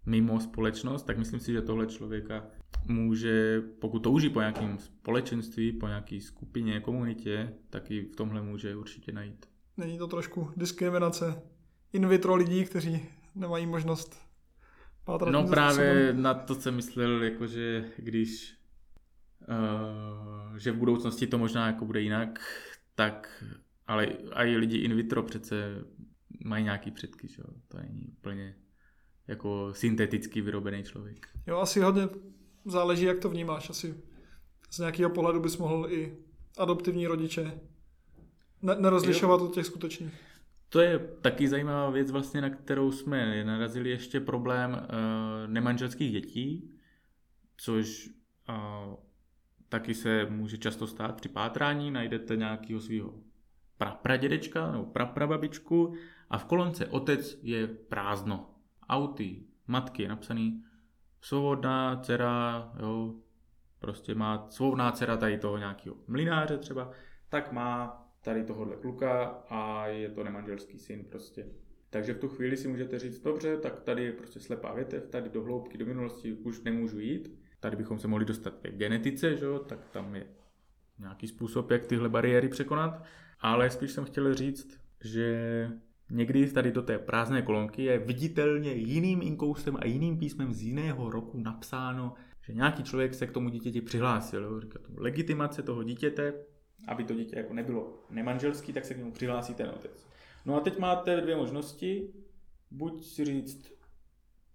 [0.05, 2.45] mimo společnost, tak myslím si, že tohle člověka
[2.86, 8.76] může, pokud touží po nějakém společenství, po nějaké skupině, komunitě, tak i v tomhle může
[8.76, 9.45] určitě najít.
[9.78, 11.41] Není to trošku diskriminace
[11.93, 13.05] in vitro lidí, kteří
[13.36, 14.17] nemají možnost
[15.05, 16.21] pátrat No právě způsobem?
[16.21, 18.55] na to jsem myslel, jakože když
[19.47, 22.39] uh, že v budoucnosti to možná jako bude jinak,
[22.95, 23.43] tak
[23.88, 25.86] ale i lidi in vitro přece
[26.45, 27.41] mají nějaký předky, že?
[27.41, 27.53] jo?
[27.67, 28.55] to není úplně
[29.28, 31.28] jako synteticky vyrobený člověk.
[31.47, 32.07] Jo, asi hodně
[32.66, 33.70] záleží, jak to vnímáš.
[33.70, 33.95] Asi
[34.72, 36.18] z nějakého pohledu bys mohl i
[36.57, 37.59] adoptivní rodiče
[38.61, 40.14] ne- nerozlišovat od těch skutečných.
[40.70, 44.78] To je taky zajímavá věc, vlastně, na kterou jsme narazili ještě problém uh,
[45.51, 46.72] nemanželských dětí,
[47.57, 48.09] což
[48.49, 48.95] uh,
[49.70, 53.14] taky se může často stát při pátrání, najdete nějakého svého
[53.78, 55.93] prapradědečka nebo praprababičku
[56.30, 58.49] a v kolonce otec je prázdno.
[58.89, 60.64] Auty, matky je napsaný
[61.24, 63.13] svobodná dcera, jo,
[63.80, 66.91] prostě má svobodná dcera tady toho nějakého mlináře třeba,
[67.30, 71.45] tak má tady tohohle kluka a je to nemanželský syn prostě.
[71.89, 75.30] Takže v tu chvíli si můžete říct, dobře, tak tady je prostě slepá větev, tady
[75.30, 77.39] do hloubky, do minulosti už nemůžu jít.
[77.59, 80.28] Tady bychom se mohli dostat ke genetice, že tak tam je
[80.99, 83.03] nějaký způsob, jak tyhle bariéry překonat.
[83.39, 85.69] Ale spíš jsem chtěl říct, že
[86.09, 91.09] někdy tady do té prázdné kolonky je viditelně jiným inkoustem a jiným písmem z jiného
[91.09, 94.43] roku napsáno, že nějaký člověk se k tomu dítěti přihlásil.
[94.43, 94.59] Jo?
[94.59, 96.33] Říká to legitimace toho dítěte,
[96.87, 100.07] aby to dítě jako nebylo nemanželský, tak se k němu přihlásí ten otec.
[100.45, 102.13] No a teď máte dvě možnosti.
[102.71, 103.73] Buď si říct,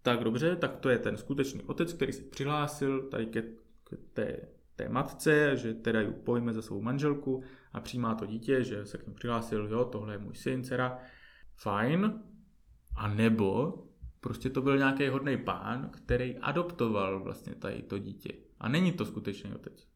[0.03, 3.43] tak dobře, tak to je ten skutečný otec, který se přihlásil tady ke,
[3.85, 4.37] k té,
[4.77, 7.43] té matce, že teda ji pojme za svou manželku
[7.73, 10.99] a přijímá to dítě, že se k němu přihlásil, jo, tohle je můj syn, dcera,
[11.59, 12.23] fajn.
[12.97, 13.75] A nebo
[14.21, 18.33] prostě to byl nějaký hodný pán, který adoptoval vlastně tady to dítě.
[18.61, 19.89] A není to skutečný otec.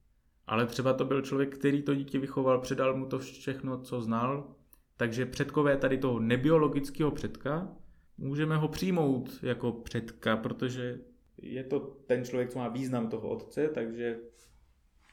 [0.47, 4.55] Ale třeba to byl člověk, který to dítě vychoval, předal mu to všechno, co znal,
[4.97, 7.77] takže předkové tady toho nebiologického předka,
[8.19, 11.01] můžeme ho přijmout jako předka, protože
[11.43, 14.21] je to ten člověk, co má význam toho otce, takže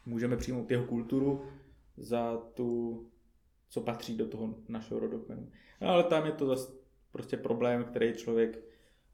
[0.06, 1.46] můžeme přijmout jeho kulturu
[1.98, 3.04] za tu,
[3.70, 5.52] co patří do toho našeho rodokmenu.
[5.82, 6.72] No, ale tam je to zase
[7.12, 8.60] prostě problém, který člověk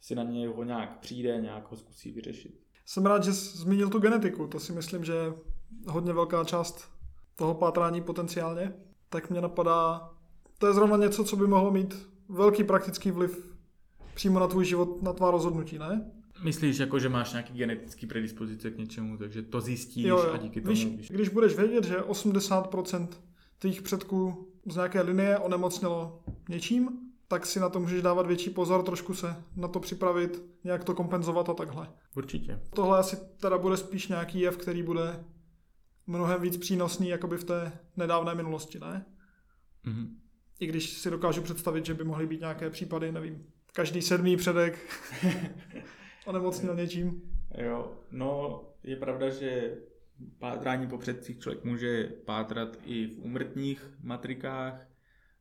[0.01, 2.59] si na něj ho nějak přijde, nějak ho zkusí vyřešit.
[2.85, 4.47] Jsem rád, že jsi zmínil tu genetiku.
[4.47, 5.33] To si myslím, že je
[5.87, 6.91] hodně velká část
[7.35, 8.73] toho pátrání potenciálně.
[9.09, 10.09] Tak mě napadá,
[10.57, 13.55] to je zrovna něco, co by mohlo mít velký praktický vliv
[14.13, 16.11] přímo na tvůj život, na tvá rozhodnutí, ne?
[16.43, 20.33] Myslíš, jako, že máš nějaký genetický predispozice k něčemu, takže to zjistíš Jo, jo.
[20.33, 20.73] a díky tomu...
[20.73, 23.07] Víš, když budeš vědět, že 80%
[23.65, 26.89] tvých předků z nějaké linie onemocnělo něčím,
[27.27, 30.93] tak si na to můžeš dávat větší pozor, trošku se na to připravit, nějak to
[30.93, 31.89] kompenzovat a takhle.
[32.15, 32.59] Určitě.
[32.75, 35.25] Tohle asi teda bude spíš nějaký jev, který bude
[36.07, 39.05] mnohem víc přínosný jakoby v té nedávné minulosti, ne?
[39.83, 40.17] Mhm.
[40.59, 44.79] I když si dokážu představit, že by mohly být nějaké případy, nevím, každý sedmý předek
[46.25, 47.21] onemocněl něčím.
[47.57, 49.77] Jo, no je pravda, že
[50.39, 54.87] pátrání po předcích člověk může pátrat i v úmrtních matrikách,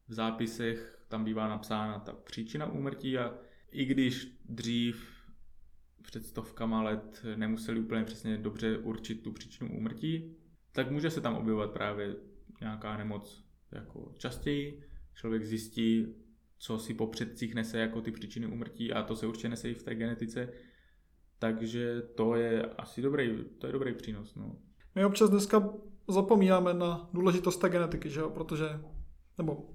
[0.09, 3.35] v zápisech tam bývá napsána ta příčina úmrtí a
[3.70, 5.14] i když dřív
[6.03, 10.37] před stovkama let nemuseli úplně přesně dobře určit tu příčinu úmrtí,
[10.72, 12.16] tak může se tam objevovat právě
[12.61, 14.83] nějaká nemoc jako častěji.
[15.14, 16.14] Člověk zjistí,
[16.59, 19.75] co si po předcích nese jako ty příčiny úmrtí a to se určitě nese i
[19.75, 20.53] v té genetice.
[21.53, 24.35] Takže to je asi dobrý, to je dobrý přínos.
[24.35, 24.57] No.
[24.95, 25.69] My občas dneska
[26.09, 28.31] zapomínáme na důležitost té genetiky, že jo?
[28.31, 28.81] protože,
[29.39, 29.71] nebo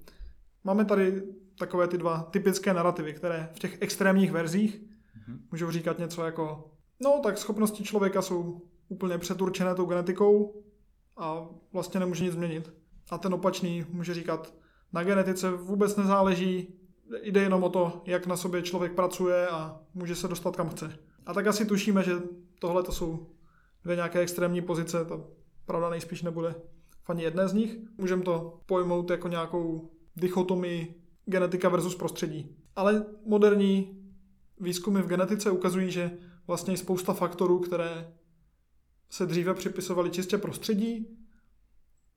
[0.64, 1.24] máme tady
[1.60, 4.82] takové ty dva typické narrativy, které v těch extrémních verzích
[5.28, 5.40] Mhm.
[5.52, 6.72] můžou říkat něco jako,
[7.04, 10.64] no tak schopnosti člověka jsou úplně přeturčené tou genetikou
[11.18, 12.74] a vlastně nemůže nic změnit.
[13.10, 14.54] A ten opačný může říkat,
[14.94, 16.79] na genetice vůbec nezáleží,
[17.24, 21.00] jde jenom o to, jak na sobě člověk pracuje a může se dostat kam chce.
[21.26, 22.14] A tak asi tušíme, že
[22.60, 23.28] tohle to jsou
[23.84, 25.22] dvě nějaké extrémní pozice, ta
[25.66, 26.56] pravda nejspíš nebude
[27.04, 27.78] v ani jedné z nich.
[27.98, 32.56] Můžeme to pojmout jako nějakou dichotomii genetika versus prostředí.
[32.76, 34.00] Ale moderní
[34.60, 38.14] výzkumy v genetice ukazují, že vlastně spousta faktorů, které
[39.10, 41.18] se dříve připisovaly čistě prostředí,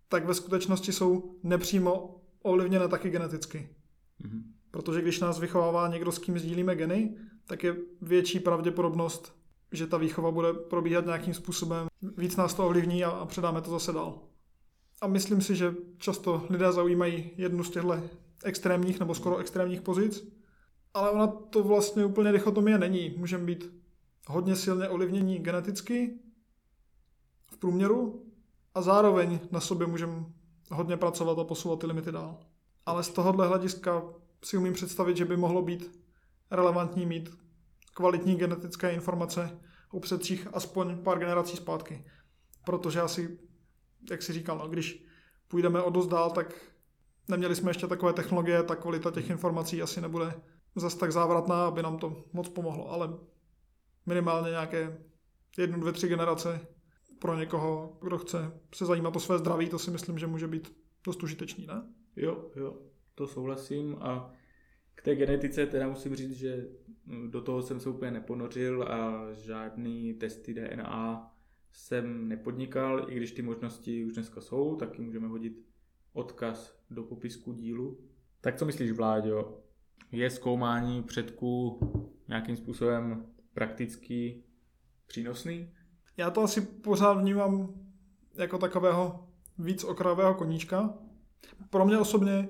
[0.08, 3.68] tak ve skutečnosti jsou nepřímo ovlivněné taky geneticky.
[4.18, 4.51] Mhm.
[4.72, 7.16] Protože když nás vychovává někdo, s kým sdílíme geny,
[7.46, 9.36] tak je větší pravděpodobnost,
[9.72, 13.70] že ta výchova bude probíhat nějakým způsobem, víc nás to ovlivní a, a předáme to
[13.70, 14.18] zase dál.
[15.00, 18.02] A myslím si, že často lidé zaujímají jednu z těchto
[18.44, 20.28] extrémních nebo skoro extrémních pozic,
[20.94, 23.14] ale ona to vlastně úplně dichotomie není.
[23.16, 23.72] Můžeme být
[24.26, 26.18] hodně silně ovlivnění geneticky
[27.50, 28.26] v průměru
[28.74, 30.24] a zároveň na sobě můžeme
[30.70, 32.38] hodně pracovat a posouvat ty limity dál.
[32.86, 34.02] Ale z tohohle hlediska
[34.44, 36.00] si umím představit, že by mohlo být
[36.50, 37.30] relevantní mít
[37.94, 39.58] kvalitní genetické informace
[39.90, 42.04] o předcích aspoň pár generací zpátky.
[42.64, 43.38] Protože asi,
[44.10, 45.04] jak si říkal, no, když
[45.48, 46.54] půjdeme o dost dál, tak
[47.28, 50.34] neměli jsme ještě takové technologie, ta kvalita těch informací asi nebude
[50.76, 53.18] zas tak závratná, aby nám to moc pomohlo, ale
[54.06, 55.04] minimálně nějaké
[55.58, 56.66] jednu, dvě, tři generace
[57.18, 60.76] pro někoho, kdo chce se zajímat o své zdraví, to si myslím, že může být
[61.04, 61.82] dost užitečný, ne?
[62.16, 62.78] Jo, jo,
[63.14, 64.32] to souhlasím a
[64.94, 66.68] k té genetice teda musím říct, že
[67.30, 71.32] do toho jsem se úplně neponořil a žádný testy DNA
[71.72, 75.66] jsem nepodnikal, i když ty možnosti už dneska jsou, taky můžeme hodit
[76.12, 78.00] odkaz do popisku dílu.
[78.40, 79.58] Tak co myslíš, Vláďo?
[80.12, 81.80] Je zkoumání předků
[82.28, 84.44] nějakým způsobem prakticky
[85.06, 85.70] přínosný?
[86.16, 87.74] Já to asi pořád vnímám
[88.34, 90.98] jako takového víc okrajového koníčka.
[91.70, 92.48] Pro mě osobně,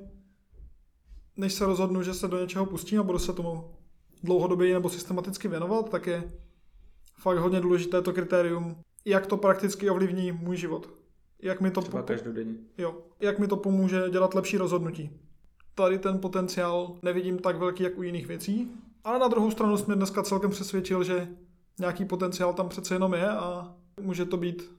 [1.37, 3.74] než se rozhodnu, že se do něčeho pustím a budu se tomu
[4.22, 6.33] dlouhodobě nebo systematicky věnovat, tak je
[7.18, 10.91] fakt hodně důležité to kritérium, jak to prakticky ovlivní můj život.
[11.43, 12.07] Jak mi to, Třeba po-
[12.78, 15.11] jo, jak mi to pomůže dělat lepší rozhodnutí.
[15.74, 18.70] Tady ten potenciál nevidím tak velký, jak u jiných věcí,
[19.05, 21.28] ale na druhou stranu jsme dneska celkem přesvědčil, že
[21.78, 24.74] nějaký potenciál tam přece jenom je a může to být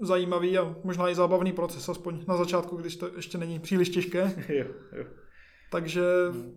[0.00, 4.44] zajímavý a možná i zábavný proces, aspoň na začátku, když to ještě není příliš těžké.
[4.48, 5.04] jo, jo.
[5.70, 6.02] Takže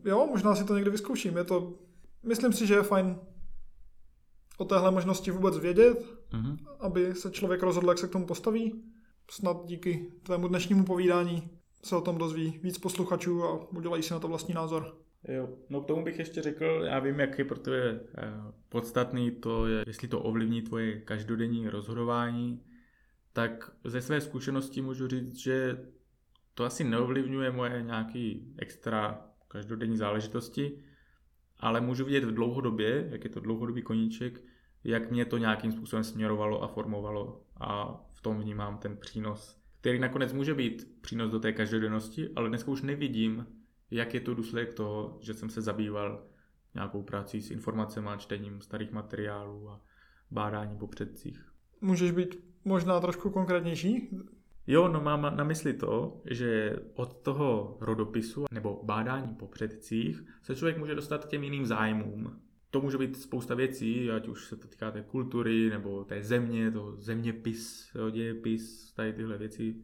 [0.06, 1.38] jo, možná si to někdy vyzkouším.
[1.38, 1.74] Je to,
[2.24, 3.16] myslím si, že je fajn
[4.58, 6.58] o téhle možnosti vůbec vědět, Mhm.
[6.80, 8.84] aby se člověk rozhodl, jak se k tomu postaví.
[9.32, 11.50] Snad díky tvému dnešnímu povídání
[11.84, 14.98] se o tom dozví víc posluchačů a udělají si na to vlastní názor.
[15.28, 18.34] Jo, no k tomu bych ještě řekl, já vím, jak je pro tebe eh,
[18.70, 22.64] podstatný to, je, jestli to ovlivní tvoje každodenní rozhodování,
[23.34, 25.78] tak ze své zkušenosti můžu říct, že
[26.54, 30.84] to asi neovlivňuje moje nějaký extra každodenní záležitosti,
[31.60, 34.42] ale můžu vidět v dlouhodobě, jak je to dlouhodobý koníček,
[34.84, 40.00] jak mě to nějakým způsobem směrovalo a formovalo a v tom vnímám ten přínos, který
[40.00, 43.46] nakonec může být přínos do té každodennosti, ale dneska už nevidím,
[43.92, 46.28] jak je to důsledek toho, že jsem se zabýval
[46.74, 49.82] nějakou prací s informacemi a čtením starých materiálů a
[50.32, 51.52] bádáním po předcích.
[51.82, 54.10] Můžeš být možná trošku konkrétnější?
[54.68, 60.56] Jo, no mám na mysli to, že od toho rodopisu nebo bádání po předcích se
[60.56, 62.42] člověk může dostat k těm jiným zájmům.
[62.70, 66.72] To může být spousta věcí, ať už se to týká té kultury nebo té země,
[66.72, 69.76] toho zeměpis, dějepis, tady tyhle věci.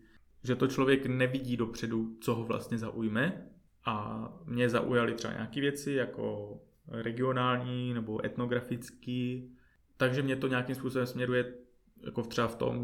[0.44, 3.48] Že to člověk nevidí dopředu, co ho vlastně zaujme.
[3.86, 6.58] A mě zaujaly třeba nějaké věci jako
[6.88, 9.52] regionální nebo etnografický,
[9.98, 11.54] takže mě to nějakým způsobem směruje
[12.06, 12.78] jako třeba v tom,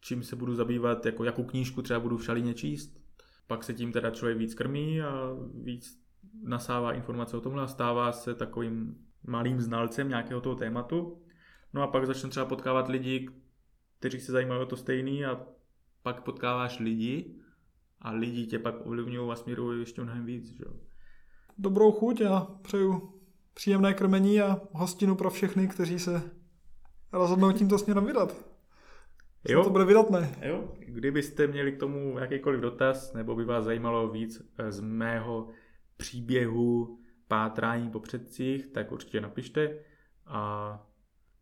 [0.00, 3.00] čím se budu zabývat, jako jakou knížku třeba budu v šalině číst.
[3.46, 6.00] Pak se tím teda člověk víc krmí a víc
[6.42, 8.96] nasává informace o tomhle a stává se takovým
[9.26, 11.22] malým znalcem nějakého toho tématu.
[11.72, 13.28] No a pak začne třeba potkávat lidi,
[13.98, 15.40] kteří se zajímají o to stejný a
[16.02, 17.34] pak potkáváš lidi
[18.00, 20.50] a lidi tě pak ovlivňují a směrují ještě mnohem víc.
[20.50, 20.64] Že?
[21.58, 23.20] Dobrou chuť a přeju
[23.54, 26.22] příjemné krmení a hostinu pro všechny, kteří se
[27.12, 28.49] rozhodnou tímto směrem vydat.
[29.48, 29.64] Jo.
[29.64, 30.38] To bude vydatné.
[30.42, 35.48] Jo, kdybyste měli k tomu jakýkoliv dotaz, nebo by vás zajímalo víc eh, z mého
[35.96, 39.78] příběhu pátrání po předcích, tak určitě napište.
[40.26, 40.86] A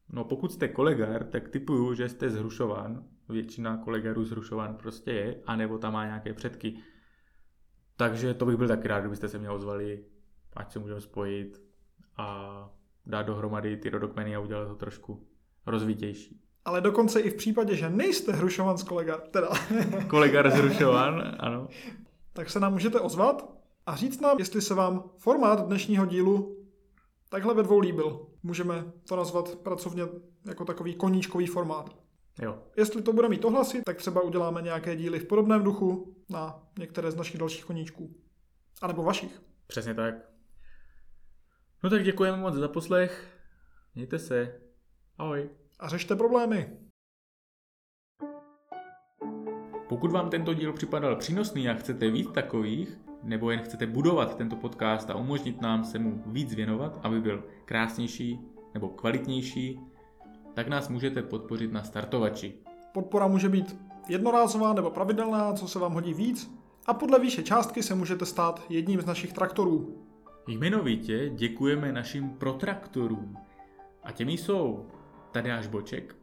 [0.08, 3.04] no pokud jste kolegar, tak typuju, že jste zhrušovan.
[3.28, 6.78] Většina kolegarů zhrušovan prostě je, anebo tam má nějaké předky.
[7.96, 10.04] Takže to bych byl taky rád, kdybyste se mě ozvali,
[10.56, 11.62] ať se můžeme spojit
[12.16, 12.70] a
[13.06, 15.26] dát dohromady ty rodokmeny a udělat to trošku
[15.66, 16.47] rozvitější.
[16.64, 19.48] Ale dokonce i v případě, že nejste hrušovan z kolega, teda,
[20.08, 21.68] Kolegar zhrušovan, ano.
[22.32, 23.50] tak se nám můžete ozvat
[23.86, 26.56] a říct nám, jestli se vám formát dnešního dílu
[27.28, 28.26] takhle ve dvou líbil.
[28.42, 30.02] Můžeme to nazvat pracovně
[30.44, 31.96] jako takový koníčkový formát.
[32.42, 36.62] Jo, Jestli to bude mít ohlasy, tak třeba uděláme nějaké díly v podobném duchu na
[36.78, 38.14] některé z našich dalších koníčků.
[38.82, 39.42] A nebo vašich.
[39.66, 40.14] přesně tak.
[41.84, 43.28] No tak děkujeme moc za poslech.
[43.94, 44.60] Mějte se.
[45.18, 45.50] Ahoj.
[45.80, 46.70] A řešte problémy.
[49.88, 54.56] Pokud vám tento díl připadal přínosný a chcete víc takových, nebo jen chcete budovat tento
[54.56, 58.40] podcast a umožnit nám se mu víc věnovat, aby byl krásnější
[58.74, 59.80] nebo kvalitnější,
[60.54, 62.54] tak nás můžete podpořit na startovači.
[62.92, 63.76] Podpora může být
[64.08, 66.54] jednorázová nebo pravidelná, co se vám hodí víc.
[66.86, 70.04] A podle výše částky se můžete stát jedním z našich traktorů.
[70.46, 73.36] Jmenovitě děkujeme našim protraktorům.
[74.02, 74.86] A těmi jsou
[75.32, 76.16] Tadeáš Boček,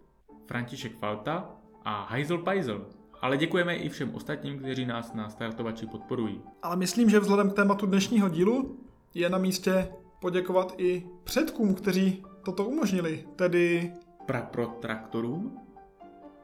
[0.46, 1.50] František Falta
[1.86, 2.86] a Heisel Peisel.
[3.22, 6.42] Ale děkujeme i všem ostatním, kteří nás na startovači podporují.
[6.62, 8.80] Ale myslím, že vzhledem k tématu dnešního dílu
[9.14, 9.92] je na místě
[10.22, 13.94] poděkovat i předkům, kteří toto umožnili, tedy
[14.26, 15.62] Pra protraktorům?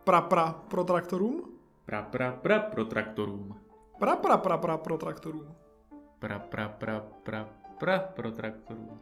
[0.03, 1.43] pra pra pro traktorům,
[1.86, 3.55] Pra pra pra protraktorům.
[3.99, 7.45] pra pra pra pra Pra pra pra pra
[7.80, 8.99] pra protraktorům.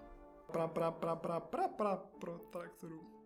[0.51, 3.18] pra pra pra pra pra pra pro traktorům.